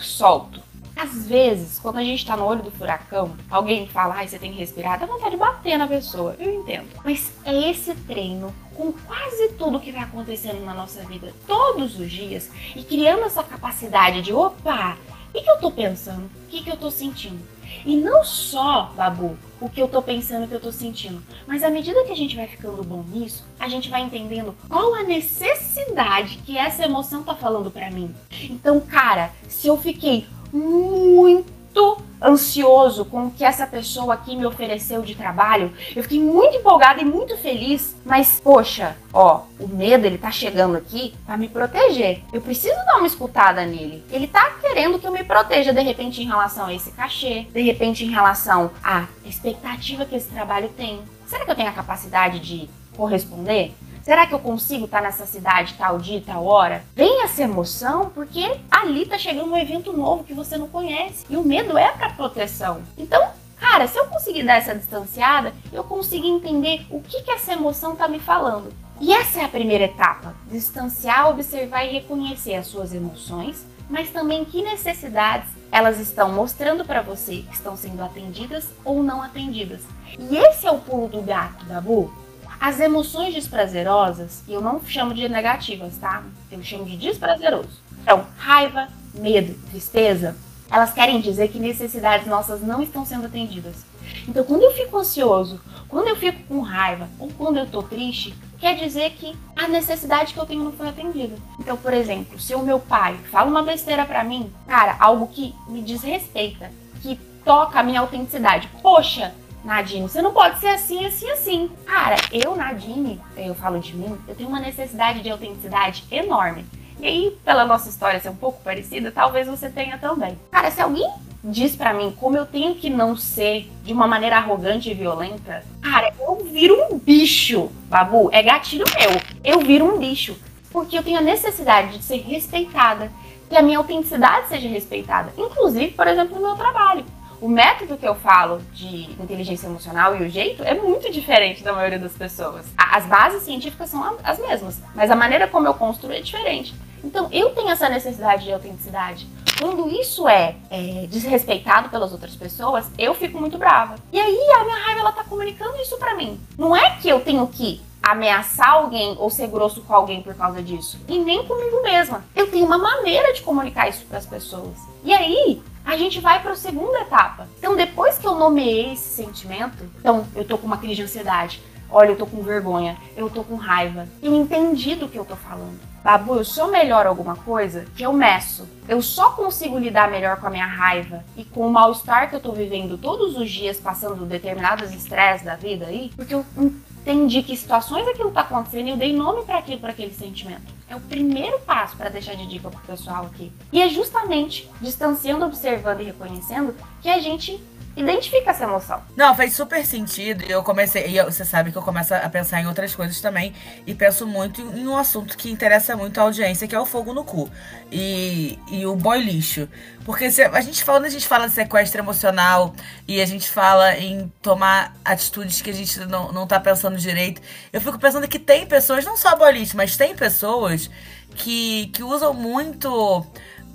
[0.00, 0.65] Solto.
[0.96, 4.50] Às vezes, quando a gente tá no olho do furacão, alguém fala, ai, você tem
[4.50, 6.34] que respirar, dá vontade de bater na pessoa.
[6.38, 6.88] Eu entendo.
[7.04, 12.10] Mas é esse treino com quase tudo que vai acontecendo na nossa vida todos os
[12.10, 14.96] dias e criando essa capacidade de, opa,
[15.28, 16.24] o que, que eu tô pensando?
[16.24, 17.42] O que, que eu tô sentindo?
[17.84, 21.62] E não só, Babu, o que eu tô pensando, o que eu tô sentindo, mas
[21.62, 25.02] à medida que a gente vai ficando bom nisso, a gente vai entendendo qual a
[25.02, 28.14] necessidade que essa emoção tá falando para mim.
[28.42, 35.02] Então, cara, se eu fiquei muito ansioso com o que essa pessoa aqui me ofereceu
[35.02, 35.72] de trabalho.
[35.94, 40.76] Eu fiquei muito empolgada e muito feliz, mas poxa, ó, o medo ele tá chegando
[40.76, 42.22] aqui para me proteger.
[42.32, 44.02] Eu preciso dar uma escutada nele.
[44.10, 47.62] Ele tá querendo que eu me proteja de repente em relação a esse cachê, de
[47.62, 51.00] repente em relação à expectativa que esse trabalho tem.
[51.26, 53.74] Será que eu tenho a capacidade de corresponder?
[54.06, 56.84] Será que eu consigo estar nessa cidade tal dia, tal hora?
[56.94, 61.26] Vem essa emoção porque ali tá chegando um evento novo que você não conhece.
[61.28, 62.82] E o medo é para proteção.
[62.96, 67.54] Então, cara, se eu conseguir dar essa distanciada, eu consigo entender o que, que essa
[67.54, 68.72] emoção tá me falando.
[69.00, 74.44] E essa é a primeira etapa: distanciar, observar e reconhecer as suas emoções, mas também
[74.44, 79.80] que necessidades elas estão mostrando para você que estão sendo atendidas ou não atendidas.
[80.16, 82.24] E esse é o pulo do gato, Babu.
[82.60, 86.22] As emoções desprazerosas, eu não chamo de negativas, tá?
[86.50, 87.80] Eu chamo de desprazeroso.
[88.02, 90.36] Então, raiva, medo, tristeza,
[90.70, 93.84] elas querem dizer que necessidades nossas não estão sendo atendidas.
[94.28, 98.34] Então, quando eu fico ansioso, quando eu fico com raiva ou quando eu tô triste,
[98.58, 101.36] quer dizer que a necessidade que eu tenho não foi atendida.
[101.58, 105.54] Então, por exemplo, se o meu pai fala uma besteira para mim, cara, algo que
[105.68, 106.70] me desrespeita,
[107.02, 108.68] que toca a minha autenticidade.
[108.82, 109.32] Poxa,
[109.66, 111.70] Nadine, você não pode ser assim, assim, assim.
[111.84, 116.64] Cara, eu, Nadine, eu falo de mim, eu tenho uma necessidade de autenticidade enorme.
[117.00, 120.38] E aí, pela nossa história ser um pouco parecida, talvez você tenha também.
[120.52, 121.10] Cara, se alguém
[121.42, 125.64] diz para mim como eu tenho que não ser de uma maneira arrogante e violenta,
[125.82, 128.30] cara, eu viro um bicho, babu.
[128.32, 129.20] É gatilho meu.
[129.44, 130.36] Eu viro um bicho.
[130.70, 133.10] Porque eu tenho a necessidade de ser respeitada.
[133.48, 135.32] Que a minha autenticidade seja respeitada.
[135.36, 137.04] Inclusive, por exemplo, no meu trabalho.
[137.40, 141.72] O método que eu falo de inteligência emocional e o jeito é muito diferente da
[141.72, 142.66] maioria das pessoas.
[142.76, 146.74] As bases científicas são as mesmas, mas a maneira como eu construo é diferente.
[147.04, 149.28] Então, eu tenho essa necessidade de autenticidade.
[149.60, 153.96] Quando isso é, é, desrespeitado pelas outras pessoas, eu fico muito brava.
[154.12, 156.40] E aí a minha raiva ela tá comunicando isso para mim.
[156.58, 160.62] Não é que eu tenho que ameaçar alguém ou ser grosso com alguém por causa
[160.62, 160.98] disso.
[161.08, 162.24] E nem comigo mesma.
[162.34, 164.76] Eu tenho uma maneira de comunicar isso para as pessoas.
[165.02, 167.48] E aí, a gente vai para a segunda etapa.
[167.58, 171.62] Então, depois que eu nomeei esse sentimento, então eu tô com uma crise de ansiedade,
[171.90, 175.36] olha, eu tô com vergonha, eu tô com raiva, eu entendi do que eu tô
[175.36, 175.78] falando.
[176.06, 178.64] Babu, eu sou melhor alguma coisa que eu meço.
[178.88, 182.40] Eu só consigo lidar melhor com a minha raiva e com o mal-estar que eu
[182.40, 187.56] tô vivendo todos os dias, passando determinados estresses da vida aí, porque eu entendi que
[187.56, 190.62] situações aquilo tá acontecendo e eu dei nome para aquilo, para aquele sentimento.
[190.88, 193.50] É o primeiro passo para deixar de dica pro pessoal aqui.
[193.72, 196.72] E é justamente distanciando, observando e reconhecendo
[197.02, 197.60] que a gente
[197.96, 199.02] identifica essa emoção.
[199.16, 200.44] Não, faz super sentido.
[200.44, 203.54] Eu comecei, e você sabe que eu começo a pensar em outras coisas também.
[203.86, 207.14] E penso muito em um assunto que interessa muito a audiência, que é o fogo
[207.14, 207.50] no cu.
[207.90, 209.68] E, e o boy lixo.
[210.04, 212.74] Porque se, a gente fala, a gente fala de sequestro emocional
[213.08, 217.40] e a gente fala em tomar atitudes que a gente não, não tá pensando direito,
[217.72, 220.90] eu fico pensando que tem pessoas, não só boy lixo, mas tem pessoas
[221.34, 223.24] que, que usam muito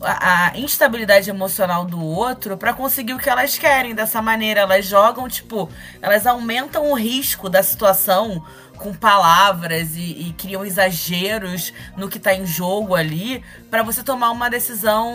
[0.04, 3.96] a, instabilidade emocional do outro para conseguir o que elas querem.
[3.96, 5.70] Dessa maneira, elas jogam, tipo,
[6.02, 8.44] elas aumentam o risco da situação
[8.82, 14.32] com palavras e, e criam exageros no que tá em jogo ali para você tomar
[14.32, 15.14] uma decisão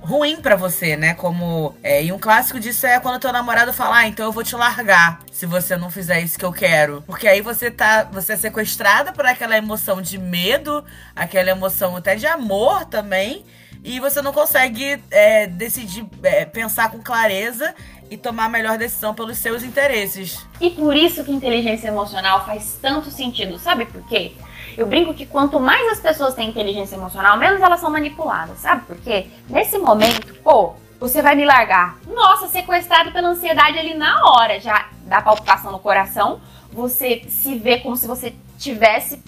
[0.00, 1.14] ruim para você, né?
[1.14, 4.42] Como é, e um clássico disso é quando teu namorado fala, ah, então eu vou
[4.42, 8.32] te largar se você não fizer isso que eu quero, porque aí você tá, você
[8.32, 10.84] é sequestrada por aquela emoção de medo,
[11.14, 13.44] aquela emoção até de amor também
[13.84, 17.74] e você não consegue é, decidir, é, pensar com clareza
[18.10, 20.46] e tomar a melhor decisão pelos seus interesses.
[20.60, 23.58] E por isso que inteligência emocional faz tanto sentido.
[23.58, 24.32] Sabe por quê?
[24.76, 28.58] Eu brinco que quanto mais as pessoas têm inteligência emocional, menos elas são manipuladas.
[28.58, 29.26] Sabe por quê?
[29.48, 31.98] Nesse momento, pô, você vai me largar.
[32.06, 34.60] Nossa, sequestrado pela ansiedade ali na hora.
[34.60, 36.40] Já dá palpitação no coração.
[36.72, 39.22] Você se vê como se você tivesse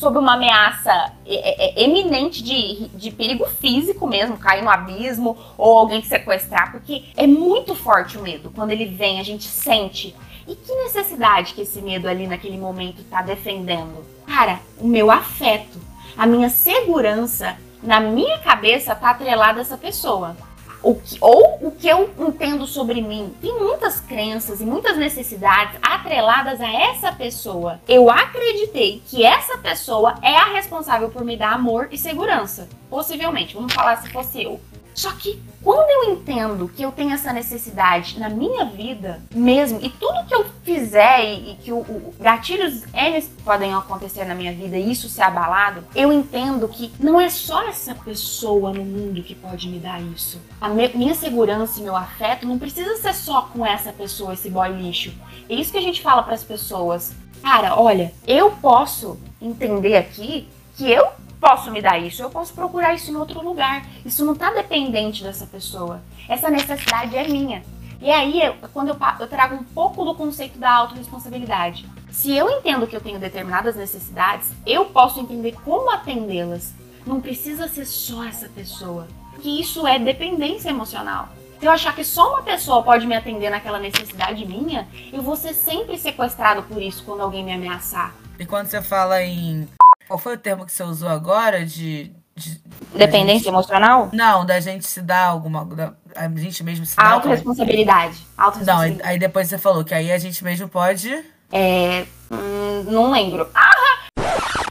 [0.00, 5.36] sob uma ameaça é, é, é, eminente de, de perigo físico mesmo, cair no abismo
[5.58, 8.50] ou alguém te sequestrar, porque é muito forte o medo.
[8.54, 10.16] Quando ele vem, a gente sente.
[10.48, 14.02] E que necessidade que esse medo ali naquele momento está defendendo?
[14.26, 15.78] Cara, o meu afeto,
[16.16, 20.34] a minha segurança na minha cabeça tá atrelada a essa pessoa
[20.82, 23.34] o que, ou o que eu entendo sobre mim.
[23.40, 27.80] Tem muitas crenças e muitas necessidades atreladas a essa pessoa.
[27.88, 32.68] Eu acreditei que essa pessoa é a responsável por me dar amor e segurança.
[32.88, 34.60] Possivelmente, vamos falar se fosse eu.
[34.94, 39.90] Só que quando eu entendo que eu tenho essa necessidade na minha vida mesmo, e
[39.90, 44.52] tudo que eu fizer e, e que o, o, gatilhos N podem acontecer na minha
[44.52, 49.22] vida e isso ser abalado, eu entendo que não é só essa pessoa no mundo
[49.22, 50.40] que pode me dar isso.
[50.60, 54.48] A me, minha segurança e meu afeto não precisa ser só com essa pessoa, esse
[54.48, 55.12] boy lixo.
[55.48, 57.12] É isso que a gente fala para as pessoas.
[57.42, 61.06] Cara, olha, eu posso entender aqui que eu
[61.40, 63.86] posso me dar isso, eu posso procurar isso em outro lugar.
[64.04, 66.02] Isso não está dependente dessa pessoa.
[66.28, 67.62] Essa necessidade é minha.
[68.00, 71.86] E aí, eu, quando eu, eu trago um pouco do conceito da autorresponsabilidade.
[72.10, 76.74] Se eu entendo que eu tenho determinadas necessidades, eu posso entender como atendê-las.
[77.06, 79.06] Não precisa ser só essa pessoa.
[79.40, 81.28] Que isso é dependência emocional.
[81.58, 85.36] Se eu achar que só uma pessoa pode me atender naquela necessidade minha, eu vou
[85.36, 88.14] ser sempre sequestrado por isso quando alguém me ameaçar.
[88.38, 89.68] E quando você fala em
[90.10, 92.10] qual foi o termo que você usou agora de.
[92.34, 92.60] de
[92.92, 93.48] Dependência gente...
[93.48, 94.10] emocional?
[94.12, 95.64] Não, da gente se dar alguma.
[95.64, 97.10] Da, a gente mesmo se dá.
[97.10, 98.26] Autoresponsabilidade.
[98.36, 99.02] Autoresponsabilidade.
[99.04, 101.08] Não, aí depois você falou que aí a gente mesmo pode.
[101.52, 102.04] É.
[102.28, 103.48] Hum, não lembro.
[103.54, 104.24] Ah!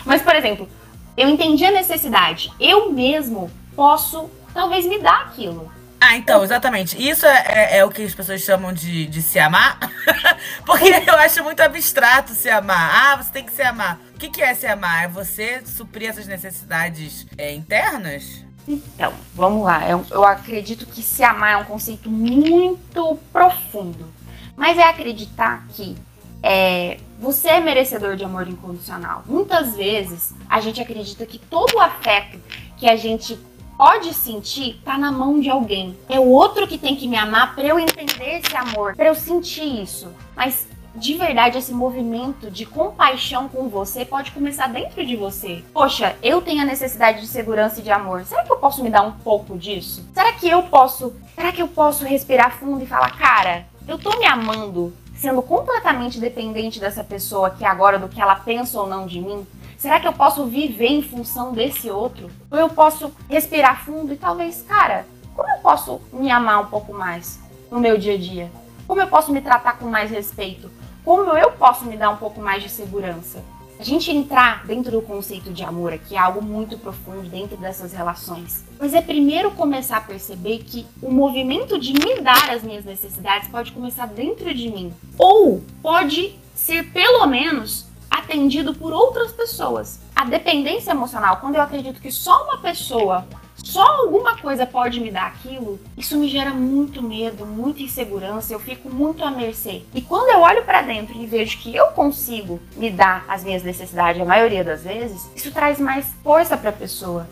[0.05, 0.67] Mas, por exemplo,
[1.15, 2.51] eu entendi a necessidade.
[2.59, 5.71] Eu mesmo posso, talvez, me dar aquilo.
[6.09, 6.97] Ah, então, exatamente.
[6.97, 9.77] Isso é, é, é, o que as pessoas chamam de, de se amar.
[10.65, 12.91] Porque eu acho muito abstrato se amar.
[12.91, 13.99] Ah, você tem que se amar.
[14.15, 15.03] O que, que é se amar?
[15.03, 18.43] É você suprir essas necessidades é, internas?
[18.67, 19.87] Então, vamos lá.
[19.87, 24.11] Eu, eu acredito que se amar é um conceito muito profundo.
[24.57, 25.95] mas é acreditar que
[26.41, 29.21] é, você é merecedor de amor incondicional.
[29.27, 32.39] Muitas vezes a gente acredita que todo o afeto
[32.77, 33.37] que a gente
[33.79, 35.97] pode sentir tá na mão de alguém.
[36.09, 39.15] É o outro que tem que me amar para eu entender esse amor, para eu
[39.15, 40.13] sentir isso.
[40.35, 45.63] Mas de verdade, esse movimento de compaixão com você pode começar dentro de você.
[45.73, 48.25] Poxa, eu tenho a necessidade de segurança e de amor.
[48.25, 50.05] Será que eu posso me dar um pouco disso?
[50.13, 51.15] Será que eu posso?
[51.33, 56.19] Será que eu posso respirar fundo e falar, cara, eu tô me amando, sendo completamente
[56.19, 59.47] dependente dessa pessoa que agora do que ela pensa ou não de mim?
[59.79, 62.29] Será que eu posso viver em função desse outro?
[62.51, 66.93] Ou eu posso respirar fundo e talvez, cara, como eu posso me amar um pouco
[66.93, 67.39] mais
[67.71, 68.51] no meu dia a dia?
[68.85, 70.69] Como eu posso me tratar com mais respeito?
[71.05, 73.41] Como eu posso me dar um pouco mais de segurança?
[73.79, 77.93] A gente entrar dentro do conceito de amor aqui é algo muito profundo dentro dessas
[77.93, 78.65] relações.
[78.77, 83.47] Mas é primeiro começar a perceber que o movimento de me dar as minhas necessidades
[83.47, 84.93] pode começar dentro de mim.
[85.17, 87.88] Ou pode ser pelo menos
[88.29, 89.99] atendido por outras pessoas.
[90.15, 95.09] A dependência emocional, quando eu acredito que só uma pessoa, só alguma coisa pode me
[95.09, 99.81] dar aquilo, isso me gera muito medo, muita insegurança, eu fico muito à mercê.
[99.95, 103.63] E quando eu olho para dentro e vejo que eu consigo me dar as minhas
[103.63, 107.27] necessidades a maioria das vezes, isso traz mais força para a pessoa.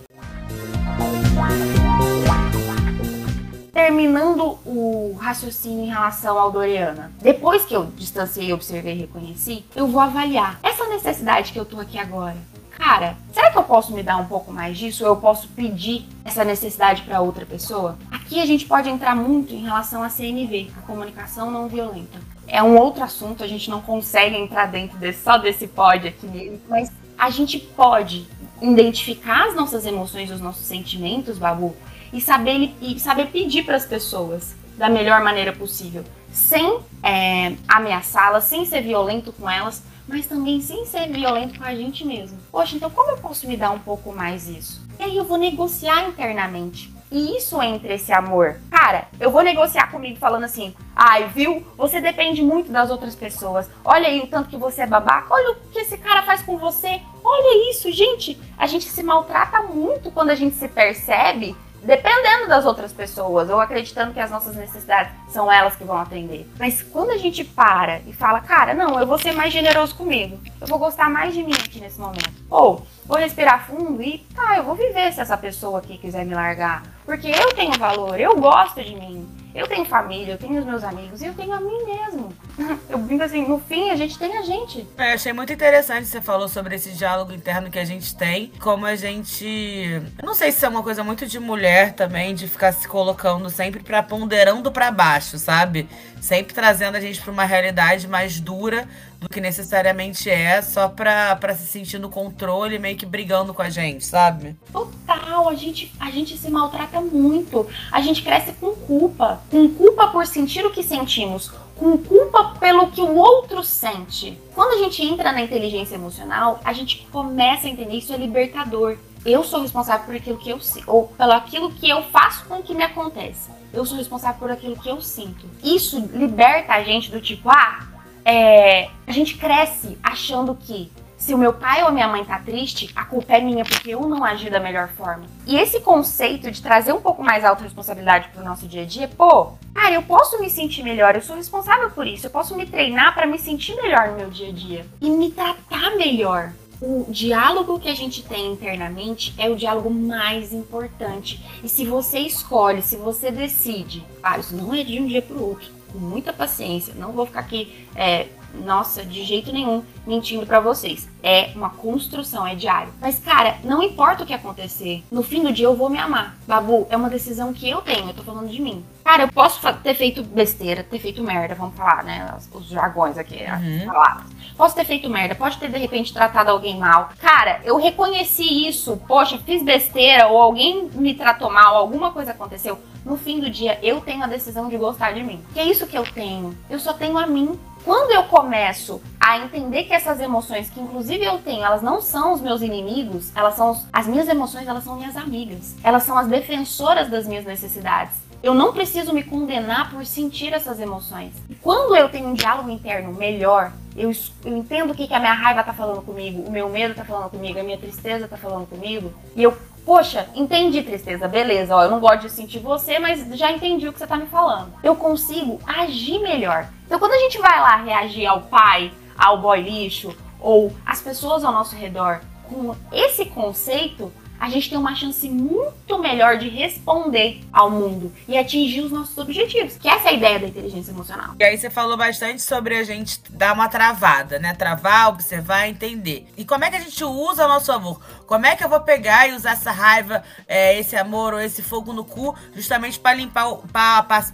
[3.78, 9.86] Terminando o raciocínio em relação ao Doriana, depois que eu distanciei, observei e reconheci, eu
[9.86, 12.36] vou avaliar essa necessidade que eu tô aqui agora.
[12.72, 16.08] Cara, será que eu posso me dar um pouco mais disso ou eu posso pedir
[16.26, 18.00] essa necessidade para outra pessoa?
[18.10, 22.18] Aqui a gente pode entrar muito em relação à CNV, a comunicação não violenta.
[22.48, 26.60] É um outro assunto, a gente não consegue entrar dentro desse, só desse pod aqui,
[26.68, 28.28] mas a gente pode
[28.60, 31.76] identificar as nossas emoções, os nossos sentimentos, Babu,
[32.12, 38.44] e saber, e saber pedir para as pessoas da melhor maneira possível, sem é, ameaçá-las,
[38.44, 42.38] sem ser violento com elas, mas também sem ser violento com a gente mesmo.
[42.52, 44.82] Poxa, então como eu posso me dar um pouco mais isso?
[45.00, 46.96] E aí eu vou negociar internamente.
[47.10, 48.60] E isso entra esse amor.
[48.70, 51.66] Cara, eu vou negociar comigo falando assim: ai, viu?
[51.78, 53.70] Você depende muito das outras pessoas.
[53.84, 55.34] Olha aí o tanto que você é babaca.
[55.34, 57.00] Olha o que esse cara faz com você.
[57.24, 58.38] Olha isso, gente.
[58.58, 63.60] A gente se maltrata muito quando a gente se percebe dependendo das outras pessoas ou
[63.60, 66.48] acreditando que as nossas necessidades são elas que vão atender.
[66.60, 70.40] Mas quando a gente para e fala, cara, não, eu vou ser mais generoso comigo,
[70.60, 72.32] eu vou gostar mais de mim aqui nesse momento.
[72.50, 76.34] Ou vou respirar fundo e, tá, eu vou viver se essa pessoa aqui quiser me
[76.34, 76.84] largar.
[77.06, 79.28] Porque eu tenho valor, eu gosto de mim.
[79.58, 82.32] Eu tenho família, eu tenho os meus amigos e eu tenho a mim mesmo.
[82.88, 84.88] Eu brinco assim, no fim a gente tem a gente.
[84.98, 88.86] É, achei muito interessante você falou sobre esse diálogo interno que a gente tem, como
[88.86, 92.88] a gente, não sei se é uma coisa muito de mulher também, de ficar se
[92.88, 95.90] colocando sempre para ponderando para baixo, sabe?
[96.22, 98.88] Sempre trazendo a gente para uma realidade mais dura
[99.20, 103.62] do que necessariamente é, só pra, pra se sentir no controle, meio que brigando com
[103.62, 104.56] a gente, sabe?
[104.72, 107.68] Total, a gente, a gente se maltrata muito.
[107.92, 109.42] A gente cresce com culpa.
[109.50, 111.52] Com culpa por sentir o que sentimos.
[111.76, 114.38] Com culpa pelo que o outro sente.
[114.54, 118.98] Quando a gente entra na inteligência emocional, a gente começa a entender isso é libertador.
[119.26, 122.64] Eu sou responsável por aquilo que eu ou pelo aquilo que eu faço com o
[122.64, 123.50] que me acontece.
[123.74, 125.46] Eu sou responsável por aquilo que eu sinto.
[125.64, 127.97] Isso liberta a gente do tipo, ah,
[128.28, 132.38] é, a gente cresce achando que se o meu pai ou a minha mãe tá
[132.38, 135.24] triste, a culpa é minha porque eu não agi da melhor forma.
[135.46, 139.54] E esse conceito de trazer um pouco mais autorresponsabilidade pro nosso dia a dia, pô,
[139.74, 143.16] cara, eu posso me sentir melhor, eu sou responsável por isso, eu posso me treinar
[143.16, 146.52] para me sentir melhor no meu dia a dia e me tratar melhor.
[146.82, 151.44] O diálogo que a gente tem internamente é o diálogo mais importante.
[151.64, 155.44] E se você escolhe, se você decide, ah, isso não é de um dia pro
[155.44, 156.94] outro com muita paciência.
[156.96, 161.08] Não vou ficar aqui, é, nossa, de jeito nenhum, mentindo para vocês.
[161.22, 162.92] É uma construção, é diário.
[163.00, 166.38] Mas, cara, não importa o que acontecer, no fim do dia eu vou me amar.
[166.48, 168.84] Babu, é uma decisão que eu tenho, eu tô falando de mim.
[169.08, 172.36] Cara, eu posso ter feito besteira, ter feito merda, vamos falar, né?
[172.52, 173.78] Os jargões aqui, uhum.
[173.78, 174.26] as palavras.
[174.58, 177.12] Posso ter feito merda, pode ter de repente tratado alguém mal.
[177.18, 179.02] Cara, eu reconheci isso.
[179.08, 182.78] Poxa, fiz besteira ou alguém me tratou mal, alguma coisa aconteceu.
[183.06, 185.42] No fim do dia, eu tenho a decisão de gostar de mim.
[185.54, 186.54] Que é isso que eu tenho.
[186.70, 187.58] Eu só tenho a mim.
[187.86, 192.34] Quando eu começo a entender que essas emoções, que inclusive eu tenho, elas não são
[192.34, 195.78] os meus inimigos, elas são as minhas emoções, elas são minhas amigas.
[195.82, 198.27] Elas são as defensoras das minhas necessidades.
[198.42, 201.34] Eu não preciso me condenar por sentir essas emoções.
[201.50, 204.12] E quando eu tenho um diálogo interno melhor, eu,
[204.46, 207.04] eu entendo o que, que a minha raiva tá falando comigo, o meu medo tá
[207.04, 211.84] falando comigo, a minha tristeza tá falando comigo, e eu, poxa, entendi tristeza, beleza, ó,
[211.84, 214.72] eu não gosto de sentir você, mas já entendi o que você tá me falando.
[214.84, 216.68] Eu consigo agir melhor.
[216.86, 221.44] Então quando a gente vai lá reagir ao pai, ao boy lixo, ou as pessoas
[221.44, 227.42] ao nosso redor com esse conceito, a gente tem uma chance muito melhor de responder
[227.52, 231.36] ao mundo e atingir os nossos objetivos, que essa é a ideia da inteligência emocional.
[231.40, 234.54] E aí você falou bastante sobre a gente dar uma travada, né?
[234.54, 236.28] Travar, observar, entender.
[236.38, 238.00] E como é que a gente usa ao nosso favor?
[238.26, 241.62] Como é que eu vou pegar e usar essa raiva, é, esse amor ou esse
[241.62, 243.46] fogo no cu, justamente para limpar,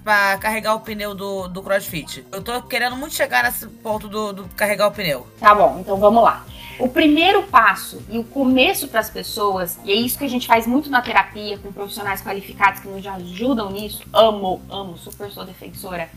[0.03, 2.25] para carregar o pneu do, do crossfit?
[2.31, 5.27] Eu tô querendo muito chegar nesse ponto do, do carregar o pneu.
[5.39, 6.45] Tá bom, então vamos lá.
[6.79, 10.47] O primeiro passo e o começo para as pessoas, e é isso que a gente
[10.47, 15.45] faz muito na terapia com profissionais qualificados que nos ajudam nisso, amo, amo, super sou
[15.45, 16.09] defensora,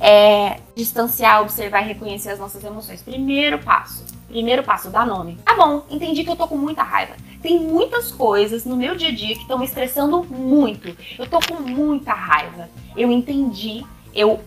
[0.00, 3.00] é distanciar, observar e reconhecer as nossas emoções.
[3.02, 4.04] Primeiro passo.
[4.28, 5.38] Primeiro passo, dá nome.
[5.44, 7.14] Tá bom, entendi que eu tô com muita raiva.
[7.40, 10.94] Tem muitas coisas no meu dia a dia que estão me estressando muito.
[11.18, 12.68] Eu tô com muita raiva.
[12.96, 14.40] Eu entendi, eu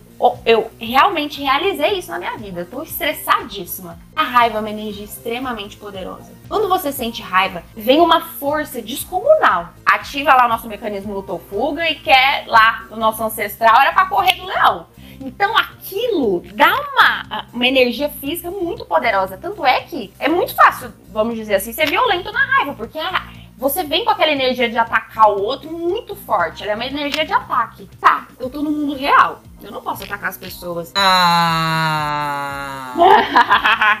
[0.44, 2.60] eu realmente realizei isso na minha vida.
[2.60, 3.98] Eu tô estressadíssima.
[4.14, 6.32] A raiva é uma energia extremamente poderosa.
[6.48, 9.70] Quando você sente raiva, vem uma força descomunal.
[9.86, 14.34] Ativa lá o nosso mecanismo luto-fuga e quer lá no nosso ancestral era para correr
[14.34, 14.86] do leão.
[15.20, 19.36] Então aquilo dá uma, uma energia física muito poderosa.
[19.36, 23.28] Tanto é que é muito fácil, vamos dizer assim, ser violento na raiva, porque a,
[23.56, 26.62] você vem com aquela energia de atacar o outro muito forte.
[26.62, 27.88] Ela é uma energia de ataque.
[28.00, 29.42] Tá, eu tô no mundo real.
[29.62, 30.92] Eu não posso atacar as pessoas.
[30.94, 32.94] Ah.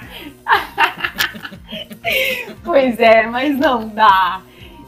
[2.64, 4.42] pois é, mas não dá.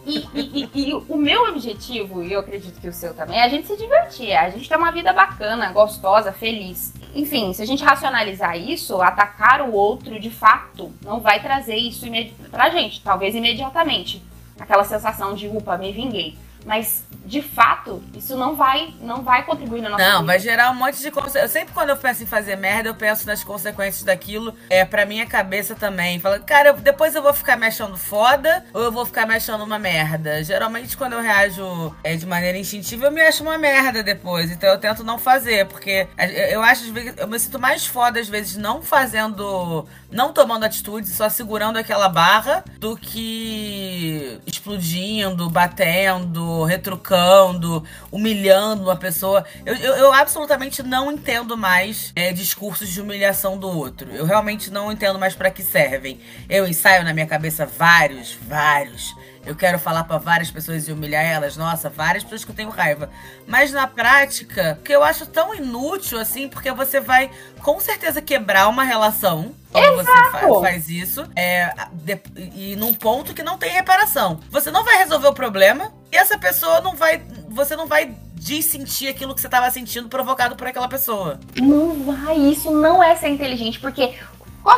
[0.06, 3.44] E, e, e, e, o meu objetivo, e eu acredito que o seu também, é
[3.44, 6.92] a gente se divertir, é a gente ter uma vida bacana, gostosa, feliz.
[7.14, 12.06] Enfim, se a gente racionalizar isso, atacar o outro de fato não vai trazer isso
[12.50, 14.22] pra gente, talvez imediatamente
[14.60, 16.36] aquela sensação de, upa, me vinguei.
[16.64, 20.26] Mas, de fato, isso não vai, não vai contribuir na nossa Não, vida.
[20.26, 21.50] vai gerar um monte de consequências.
[21.50, 25.26] Sempre quando eu penso em fazer merda, eu penso nas consequências daquilo é, pra minha
[25.26, 26.18] cabeça também.
[26.20, 29.64] Fala, cara, depois eu vou ficar me achando foda ou eu vou ficar me achando
[29.64, 30.42] uma merda.
[30.44, 34.50] Geralmente, quando eu reajo é, de maneira instintiva, eu me acho uma merda depois.
[34.50, 36.06] Então eu tento não fazer, porque
[36.50, 36.84] eu acho,
[37.16, 42.08] eu me sinto mais foda, às vezes, não fazendo não tomando atitude, só segurando aquela
[42.08, 49.44] barra, do que explodindo, batendo, retrucando, humilhando uma pessoa.
[49.64, 54.10] Eu, eu, eu absolutamente não entendo mais é, discursos de humilhação do outro.
[54.10, 56.20] Eu realmente não entendo mais para que servem.
[56.48, 61.24] Eu ensaio na minha cabeça vários, vários eu quero falar para várias pessoas e humilhar
[61.24, 61.56] elas.
[61.56, 63.10] Nossa, várias pessoas que eu tenho raiva.
[63.46, 67.30] Mas na prática, que eu acho tão inútil assim, porque você vai
[67.62, 69.54] com certeza quebrar uma relação.
[69.72, 71.24] Quando você fa faz isso.
[71.34, 74.40] É, de, e num ponto que não tem reparação.
[74.50, 77.22] Você não vai resolver o problema essa pessoa não vai.
[77.48, 78.14] Você não vai
[78.62, 81.38] sentir aquilo que você estava sentindo provocado por aquela pessoa.
[81.56, 84.14] Não vai, isso não é ser inteligente, porque.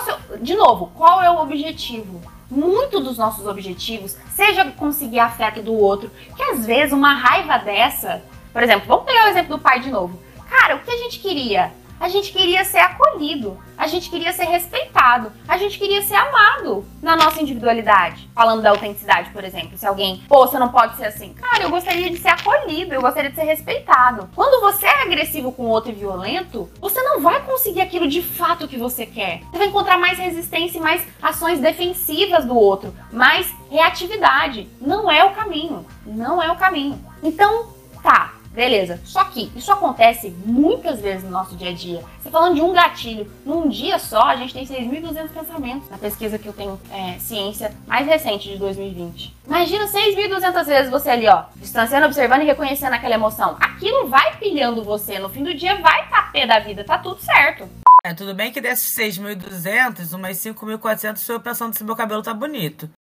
[0.05, 2.21] Seu, de novo, qual é o objetivo?
[2.53, 8.23] muito dos nossos objetivos, seja conseguir afeto do outro, que às vezes uma raiva dessa,
[8.53, 10.21] por exemplo, vamos pegar o exemplo do pai de novo.
[10.49, 11.73] Cara, o que a gente queria?
[12.03, 16.85] A gente queria ser acolhido, a gente queria ser respeitado, a gente queria ser amado
[17.01, 18.29] na nossa individualidade.
[18.35, 21.33] Falando da autenticidade, por exemplo, se alguém, pô, você não pode ser assim.
[21.35, 24.29] Cara, eu gostaria de ser acolhido, eu gostaria de ser respeitado.
[24.35, 28.67] Quando você é agressivo com outro e violento, você não vai conseguir aquilo de fato
[28.67, 29.43] que você quer.
[29.53, 34.69] Você vai encontrar mais resistência e mais ações defensivas do outro, mais reatividade.
[34.81, 36.99] Não é o caminho, não é o caminho.
[37.23, 37.69] Então,
[38.03, 39.01] tá, Beleza.
[39.05, 42.03] Só que isso acontece muitas vezes no nosso dia a dia.
[42.21, 45.89] Você falando de um gatilho, num dia só a gente tem 6.200 pensamentos.
[45.91, 49.35] Na pesquisa que eu tenho é, ciência mais recente de 2020.
[49.47, 53.57] Imagina 6.200 vezes você ali, ó, distanciando, observando e reconhecendo aquela emoção.
[53.59, 55.19] Aquilo vai pilhando você.
[55.19, 57.69] No fim do dia vai tá pé da vida, tá tudo certo.
[58.05, 62.35] É, tudo bem que desses 6.200, umas 5.400 sou eu pensando se meu cabelo tá
[62.35, 62.91] bonito.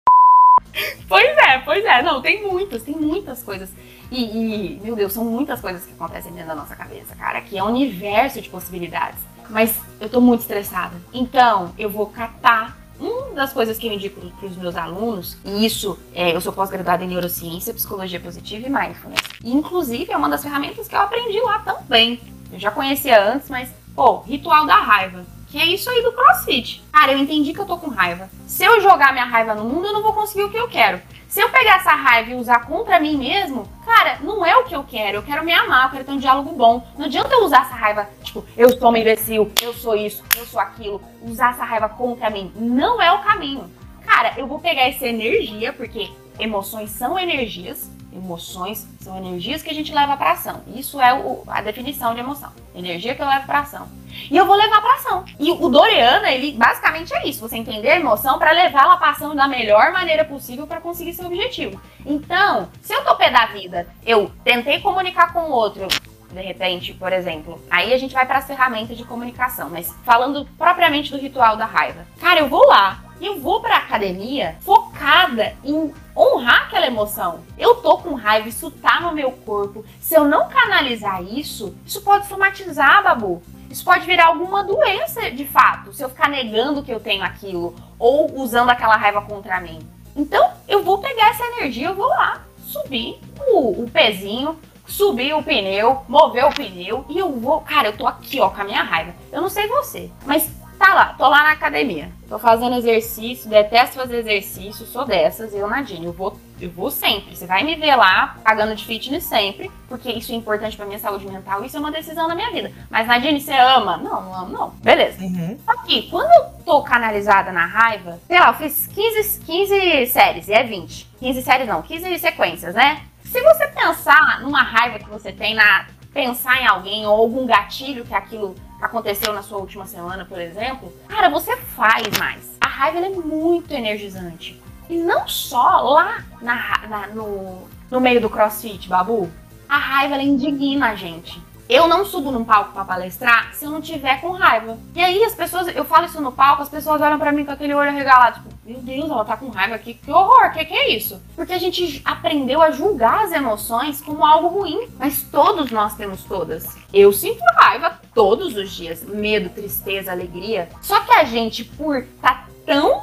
[1.08, 2.02] Pois é, pois é.
[2.02, 3.70] Não, tem muitas, tem muitas coisas.
[4.12, 7.56] E, e, meu Deus, são muitas coisas que acontecem dentro da nossa cabeça, cara, que
[7.56, 9.18] é um universo de possibilidades.
[9.48, 10.94] Mas eu tô muito estressada.
[11.14, 15.64] Então, eu vou catar uma das coisas que eu indico para os meus alunos, e
[15.64, 19.22] isso é, eu sou pós-graduada em neurociência, psicologia positiva e mindfulness.
[19.42, 22.20] E, inclusive, é uma das ferramentas que eu aprendi lá também.
[22.52, 25.24] Eu já conhecia antes, mas, pô, ritual da raiva.
[25.52, 26.82] Que é isso aí do crossfit.
[26.90, 28.30] Cara, eu entendi que eu tô com raiva.
[28.46, 30.98] Se eu jogar minha raiva no mundo, eu não vou conseguir o que eu quero.
[31.28, 34.74] Se eu pegar essa raiva e usar contra mim mesmo, cara, não é o que
[34.74, 35.18] eu quero.
[35.18, 36.82] Eu quero me amar, eu quero ter um diálogo bom.
[36.96, 40.46] Não adianta eu usar essa raiva, tipo, eu sou uma imbecil, eu sou isso, eu
[40.46, 41.02] sou aquilo.
[41.20, 43.70] Usar essa raiva contra mim não é o caminho.
[44.06, 49.74] Cara, eu vou pegar essa energia, porque emoções são energias, Emoções são energias que a
[49.74, 50.62] gente leva para ação.
[50.74, 52.52] Isso é o, a definição de emoção.
[52.74, 53.88] Energia que eu levo para ação.
[54.30, 55.24] E eu vou levar para ação.
[55.38, 59.34] E o Doriana, ele basicamente é isso: você entender a emoção para levá-la para ação
[59.34, 61.80] da melhor maneira possível para conseguir seu objetivo.
[62.04, 65.88] Então, se eu tô pé da vida, eu tentei comunicar com o outro,
[66.30, 67.60] de repente, por exemplo.
[67.70, 71.64] Aí a gente vai para as ferramentas de comunicação, mas falando propriamente do ritual da
[71.64, 72.06] raiva.
[72.20, 77.40] Cara, eu vou lá, eu vou para academia focada em honrar aquela emoção.
[77.58, 79.84] Eu tô com raiva, isso tá no meu corpo.
[80.00, 83.42] Se eu não canalizar isso, isso pode somatizar, babu.
[83.70, 87.74] Isso pode virar alguma doença de fato, se eu ficar negando que eu tenho aquilo
[87.98, 89.78] ou usando aquela raiva contra mim.
[90.14, 93.18] Então, eu vou pegar essa energia, eu vou lá subir
[93.48, 98.06] o, o pezinho, subir o pneu, mover o pneu e eu vou, cara, eu tô
[98.06, 99.14] aqui, ó, com a minha raiva.
[99.30, 100.50] Eu não sei você, mas
[100.82, 105.68] tá lá, tô lá na academia, tô fazendo exercício, detesto fazer exercício, sou dessas, eu,
[105.68, 107.36] Nadine, eu vou, eu vou sempre.
[107.36, 110.98] Você vai me ver lá, pagando de fitness sempre, porque isso é importante pra minha
[110.98, 112.72] saúde mental, isso é uma decisão na minha vida.
[112.90, 113.96] Mas, Nadine, você ama?
[113.96, 114.70] Não, não amo, não.
[114.70, 115.22] Beleza.
[115.22, 115.56] Uhum.
[115.68, 120.52] Aqui, quando eu tô canalizada na raiva, sei lá, eu fiz 15, 15 séries, e
[120.52, 121.08] é 20.
[121.20, 123.02] 15 séries não, 15 sequências, né?
[123.24, 128.04] Se você pensar numa raiva que você tem, na pensar em alguém ou algum gatilho
[128.04, 132.58] que aquilo aconteceu na sua última semana, por exemplo, cara, você faz mais.
[132.60, 134.60] A raiva é muito energizante.
[134.90, 139.30] E não só lá na, na, no, no meio do crossfit, babu.
[139.68, 141.40] A raiva indigna a gente.
[141.68, 144.76] Eu não subo num palco para palestrar se eu não tiver com raiva.
[144.94, 147.52] E aí as pessoas, eu falo isso no palco, as pessoas olham para mim com
[147.52, 150.74] aquele olho arregalado, tipo, meu Deus, ela tá com raiva aqui, que horror, que que
[150.74, 151.20] é isso?
[151.34, 156.24] Porque a gente aprendeu a julgar as emoções como algo ruim, mas todos nós temos
[156.24, 156.76] todas.
[156.92, 160.68] Eu sinto raiva todos os dias, medo, tristeza, alegria.
[160.80, 163.01] Só que a gente, por tá tão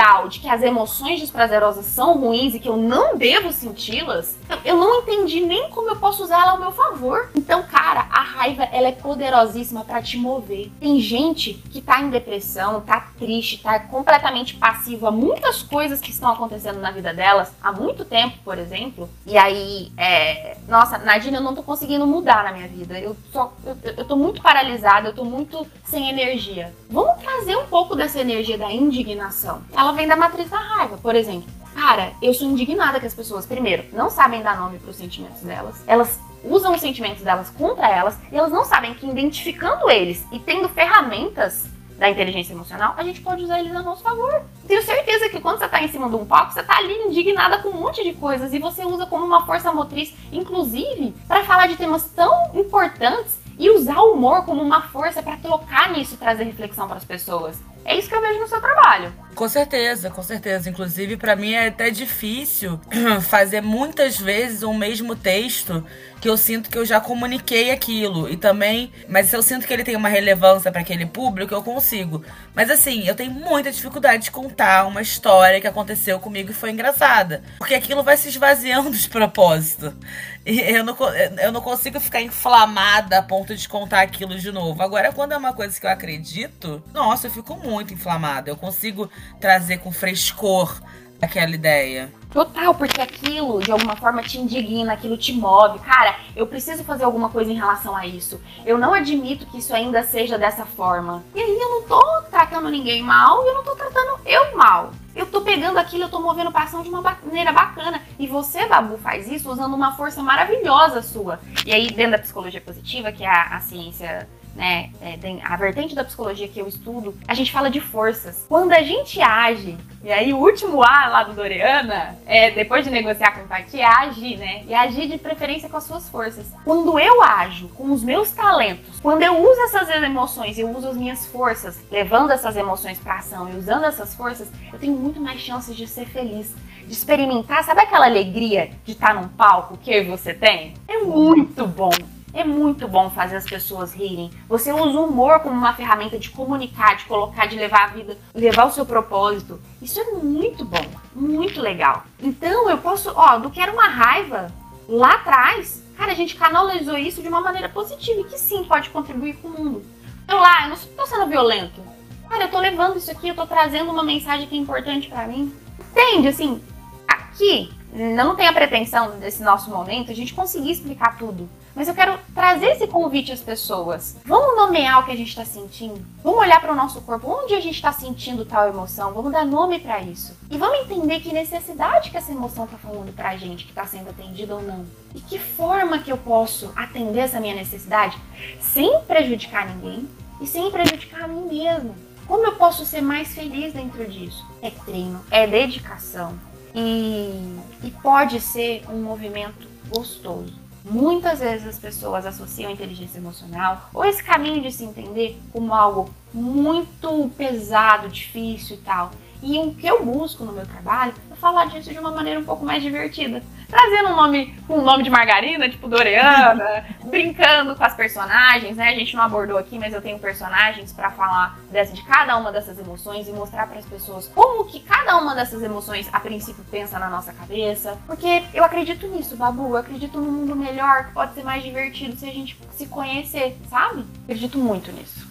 [0.00, 4.76] cultural de que as emoções desprazerosas são ruins e que eu não devo senti-las, eu
[4.76, 7.30] não entendi nem como eu posso usar ela ao meu favor.
[7.34, 10.70] Então, cara, a raiva ela é poderosíssima para te mover.
[10.80, 16.10] Tem gente que tá em depressão, tá triste, tá completamente passivo a muitas coisas que
[16.10, 19.08] estão acontecendo na vida delas há muito tempo, por exemplo.
[19.26, 20.56] E aí, é...
[20.68, 22.98] nossa, Nadine, eu não tô conseguindo mudar na minha vida.
[22.98, 26.72] Eu, só, eu, eu tô muito paralisada, eu tô muito sem energia.
[26.88, 31.14] Vamos trazer um pouco dessa energia da indignação ela vem da matriz da raiva, por
[31.14, 31.48] exemplo.
[31.74, 35.42] Cara, eu sou indignada que as pessoas, primeiro, não sabem dar nome para os sentimentos
[35.42, 35.82] delas.
[35.86, 40.38] Elas usam os sentimentos delas contra elas e elas não sabem que identificando eles e
[40.38, 41.66] tendo ferramentas
[42.00, 44.42] da inteligência emocional, a gente pode usar eles a nosso favor.
[44.66, 47.58] Tenho certeza que quando você está em cima de um palco, você está ali indignada
[47.58, 51.66] com um monte de coisas e você usa como uma força motriz, inclusive, para falar
[51.66, 56.16] de temas tão importantes e usar o humor como uma força para tocar nisso e
[56.16, 57.60] trazer reflexão para as pessoas.
[57.84, 59.12] É isso que eu vejo no seu trabalho.
[59.34, 60.68] Com certeza, com certeza.
[60.68, 62.78] Inclusive, para mim é até difícil
[63.22, 65.84] fazer muitas vezes o mesmo texto
[66.20, 68.28] que eu sinto que eu já comuniquei aquilo.
[68.28, 71.62] E também, mas se eu sinto que ele tem uma relevância para aquele público, eu
[71.62, 72.22] consigo.
[72.54, 76.70] Mas assim, eu tenho muita dificuldade de contar uma história que aconteceu comigo e foi
[76.70, 77.42] engraçada.
[77.56, 79.96] Porque aquilo vai se esvaziando de propósito.
[80.44, 80.96] E eu não,
[81.40, 84.82] eu não consigo ficar inflamada a ponto de contar aquilo de novo.
[84.82, 88.50] Agora, quando é uma coisa que eu acredito, nossa, eu fico muito inflamada.
[88.50, 90.80] Eu consigo trazer com frescor
[91.20, 92.12] aquela ideia.
[92.32, 95.80] Total, porque aquilo de alguma forma te indigna, aquilo te move.
[95.80, 98.40] Cara, eu preciso fazer alguma coisa em relação a isso.
[98.64, 101.24] Eu não admito que isso ainda seja dessa forma.
[101.34, 104.92] E aí eu não tô tratando ninguém mal eu não tô tratando eu mal.
[105.14, 108.00] Eu tô pegando aquilo, eu tô movendo pra ação de uma maneira bacana.
[108.18, 111.40] E você, Babu, faz isso usando uma força maravilhosa sua.
[111.66, 115.94] E aí, dentro da psicologia positiva, que é a, a ciência né, é, a vertente
[115.94, 118.44] da psicologia que eu estudo, a gente fala de forças.
[118.48, 122.90] Quando a gente age, e aí o último A lá do Doriana, é, depois de
[122.90, 124.64] negociar com empatia, é agir, né?
[124.66, 126.46] E agir de preferência com as suas forças.
[126.64, 130.96] Quando eu ajo com os meus talentos, quando eu uso essas emoções, eu uso as
[130.96, 135.40] minhas forças, levando essas emoções para ação e usando essas forças, eu tenho muito mais
[135.40, 136.54] chances de ser feliz,
[136.86, 140.74] de experimentar, sabe aquela alegria de estar num palco que você tem?
[140.88, 141.90] É muito bom.
[142.32, 144.30] É muito bom fazer as pessoas rirem.
[144.48, 148.16] Você usa o humor como uma ferramenta de comunicar, de colocar, de levar a vida,
[148.34, 149.60] levar o seu propósito.
[149.82, 152.04] Isso é muito bom, muito legal.
[152.20, 154.52] Então eu posso, ó, do que era uma raiva
[154.88, 158.90] lá atrás, cara, a gente canalizou isso de uma maneira positiva e que sim pode
[158.90, 159.82] contribuir com o mundo.
[160.28, 161.80] Eu lá, eu não estou sendo violento.
[162.28, 165.26] Cara, eu tô levando isso aqui, eu tô trazendo uma mensagem que é importante para
[165.26, 165.52] mim.
[165.90, 166.28] Entende?
[166.28, 166.62] Assim,
[167.08, 171.48] aqui, não tem a pretensão desse nosso momento a gente conseguir explicar tudo.
[171.74, 174.16] Mas eu quero trazer esse convite às pessoas.
[174.24, 176.04] Vamos nomear o que a gente está sentindo.
[176.22, 179.12] Vamos olhar para o nosso corpo, onde a gente está sentindo tal emoção.
[179.12, 180.36] Vamos dar nome para isso.
[180.50, 183.86] E vamos entender que necessidade que essa emoção está falando para a gente, que está
[183.86, 184.84] sendo atendida ou não.
[185.14, 188.18] E que forma que eu posso atender essa minha necessidade
[188.60, 190.08] sem prejudicar ninguém
[190.40, 191.94] e sem prejudicar a mim mesmo.
[192.26, 194.46] Como eu posso ser mais feliz dentro disso?
[194.62, 196.38] É treino, é dedicação
[196.74, 200.54] e, e pode ser um movimento gostoso.
[200.84, 206.10] Muitas vezes as pessoas associam inteligência emocional ou esse caminho de se entender como algo
[206.32, 209.10] muito pesado, difícil e tal.
[209.42, 212.44] E o que eu busco no meu trabalho é falar disso de uma maneira um
[212.44, 213.42] pouco mais divertida.
[213.70, 218.88] Trazendo um nome com um nome de margarina, tipo Doriana, brincando com as personagens, né?
[218.88, 222.50] A gente não abordou aqui, mas eu tenho personagens para falar dessa, de cada uma
[222.50, 226.64] dessas emoções e mostrar para as pessoas como que cada uma dessas emoções a princípio
[226.70, 227.96] pensa na nossa cabeça.
[228.06, 229.68] Porque eu acredito nisso, Babu.
[229.68, 233.56] Eu acredito num mundo melhor, que pode ser mais divertido se a gente se conhecer,
[233.68, 234.04] sabe?
[234.24, 235.30] Acredito muito nisso.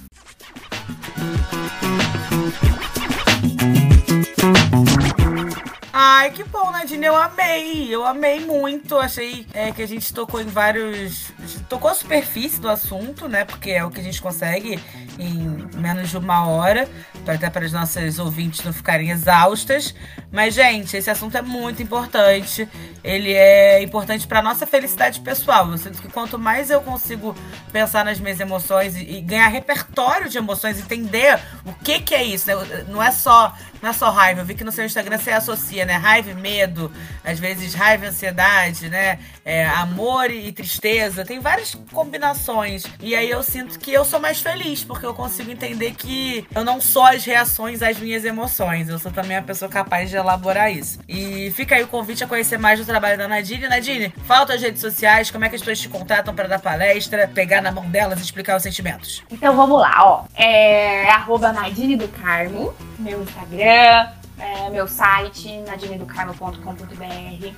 [6.30, 7.08] Ai, que bom, Nadine.
[7.08, 7.88] Eu amei.
[7.90, 8.96] Eu amei muito.
[8.98, 11.32] Achei é, que a gente tocou em vários.
[11.68, 13.46] Tocou a superfície do assunto, né?
[13.46, 14.80] Porque é o que a gente consegue
[15.18, 16.88] em menos de uma hora.
[17.32, 19.94] Até para os nossos ouvintes não ficarem exaustas.
[20.32, 22.68] Mas, gente, esse assunto é muito importante.
[23.04, 25.70] Ele é importante para nossa felicidade pessoal.
[25.70, 27.36] Eu sinto que quanto mais eu consigo
[27.72, 32.24] pensar nas minhas emoções e, e ganhar repertório de emoções, entender o que, que é
[32.24, 32.48] isso.
[32.48, 32.86] Né?
[32.88, 34.42] Não é só não é só raiva.
[34.42, 35.96] Eu vi que no seu Instagram você associa, né?
[35.96, 36.92] Raiva e medo,
[37.24, 39.20] às vezes raiva e ansiedade, né?
[39.46, 41.26] É, amor e tristeza.
[41.26, 42.84] Tem várias combinações.
[43.00, 46.64] E aí eu sinto que eu sou mais feliz, porque eu consigo entender que eu
[46.64, 48.88] não sou as reações às minhas emoções.
[48.88, 51.00] Eu sou também a pessoa capaz de elaborar isso.
[51.08, 53.68] E fica aí o convite a conhecer mais do trabalho da Nadine.
[53.68, 57.28] Nadine, falta as redes sociais, como é que as pessoas te contratam para dar palestra,
[57.28, 59.22] pegar na mão delas e explicar os sentimentos?
[59.30, 60.24] Então vamos lá, ó.
[60.34, 64.08] É arroba Nadine do Carmo, meu Instagram,
[64.40, 67.54] é, meu site, nadinedocarmo.com.br.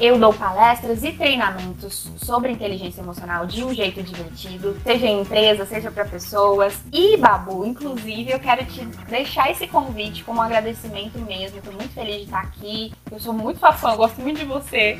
[0.00, 5.66] Eu dou palestras e treinamentos sobre inteligência emocional de um jeito divertido, seja em empresa,
[5.66, 6.82] seja para pessoas.
[6.92, 11.58] E, Babu, inclusive, eu quero te deixar esse convite como um agradecimento mesmo.
[11.58, 12.92] Estou muito feliz de estar aqui.
[13.10, 14.98] Eu sou muito fã, gosto muito de você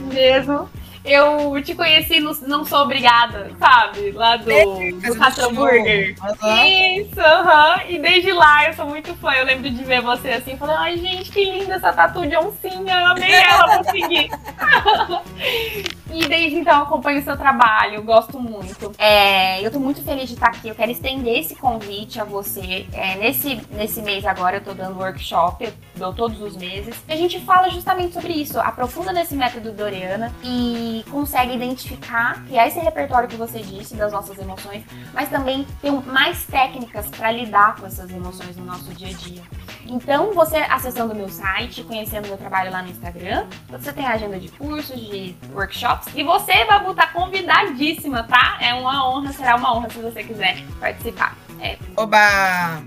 [0.00, 0.68] mesmo
[1.04, 4.12] eu te conheci no Não Sou Obrigada, sabe?
[4.12, 5.14] Lá do, é, do.
[6.20, 6.66] Uhum.
[6.66, 7.76] Isso, aham.
[7.76, 7.90] Uhum.
[7.90, 9.32] E desde lá eu sou muito fã.
[9.32, 13.10] Eu lembro de ver você assim, falando, ai gente, que linda essa tatu de oncinha,
[13.10, 14.30] amei ela, vou seguir.
[16.12, 18.92] e desde então acompanho o seu trabalho, gosto muito.
[18.98, 20.68] É, eu tô muito feliz de estar aqui.
[20.68, 22.86] Eu quero estender esse convite a você.
[22.92, 26.94] É, nesse, nesse mês agora eu tô dando workshop, eu dou todos os meses.
[27.08, 32.68] E a gente fala justamente sobre isso, aprofunda nesse método Doriana e consegue identificar, criar
[32.68, 37.76] esse repertório que você disse das nossas emoções, mas também ter mais técnicas para lidar
[37.76, 39.42] com essas emoções no nosso dia a dia.
[39.86, 44.38] Então, você acessando o meu site, conhecendo meu trabalho lá no Instagram, você tem agenda
[44.38, 48.58] de cursos, de workshops, e você, Babu, tá convidadíssima, tá?
[48.60, 51.36] É uma honra, será uma honra se você quiser participar.
[51.60, 51.76] É.
[51.96, 52.82] Oba!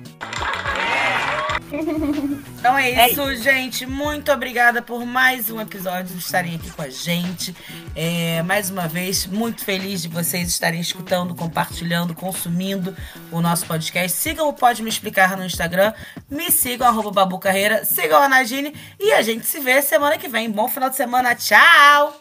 [2.60, 3.86] Então é, é isso, é gente.
[3.86, 7.56] Muito obrigada por mais um episódio, estarem aqui com a gente.
[7.96, 12.96] É, mais uma vez, muito feliz de vocês estarem escutando, compartilhando, consumindo
[13.32, 14.18] o nosso podcast.
[14.18, 15.94] Sigam o Pode Me Explicar no Instagram.
[16.30, 17.84] Me sigam, arroba Babu Carreira.
[17.84, 18.74] Sigam a Nadine.
[19.00, 20.50] E a gente se vê semana que vem.
[20.52, 21.34] Bom final de semana.
[21.36, 22.20] Tchau!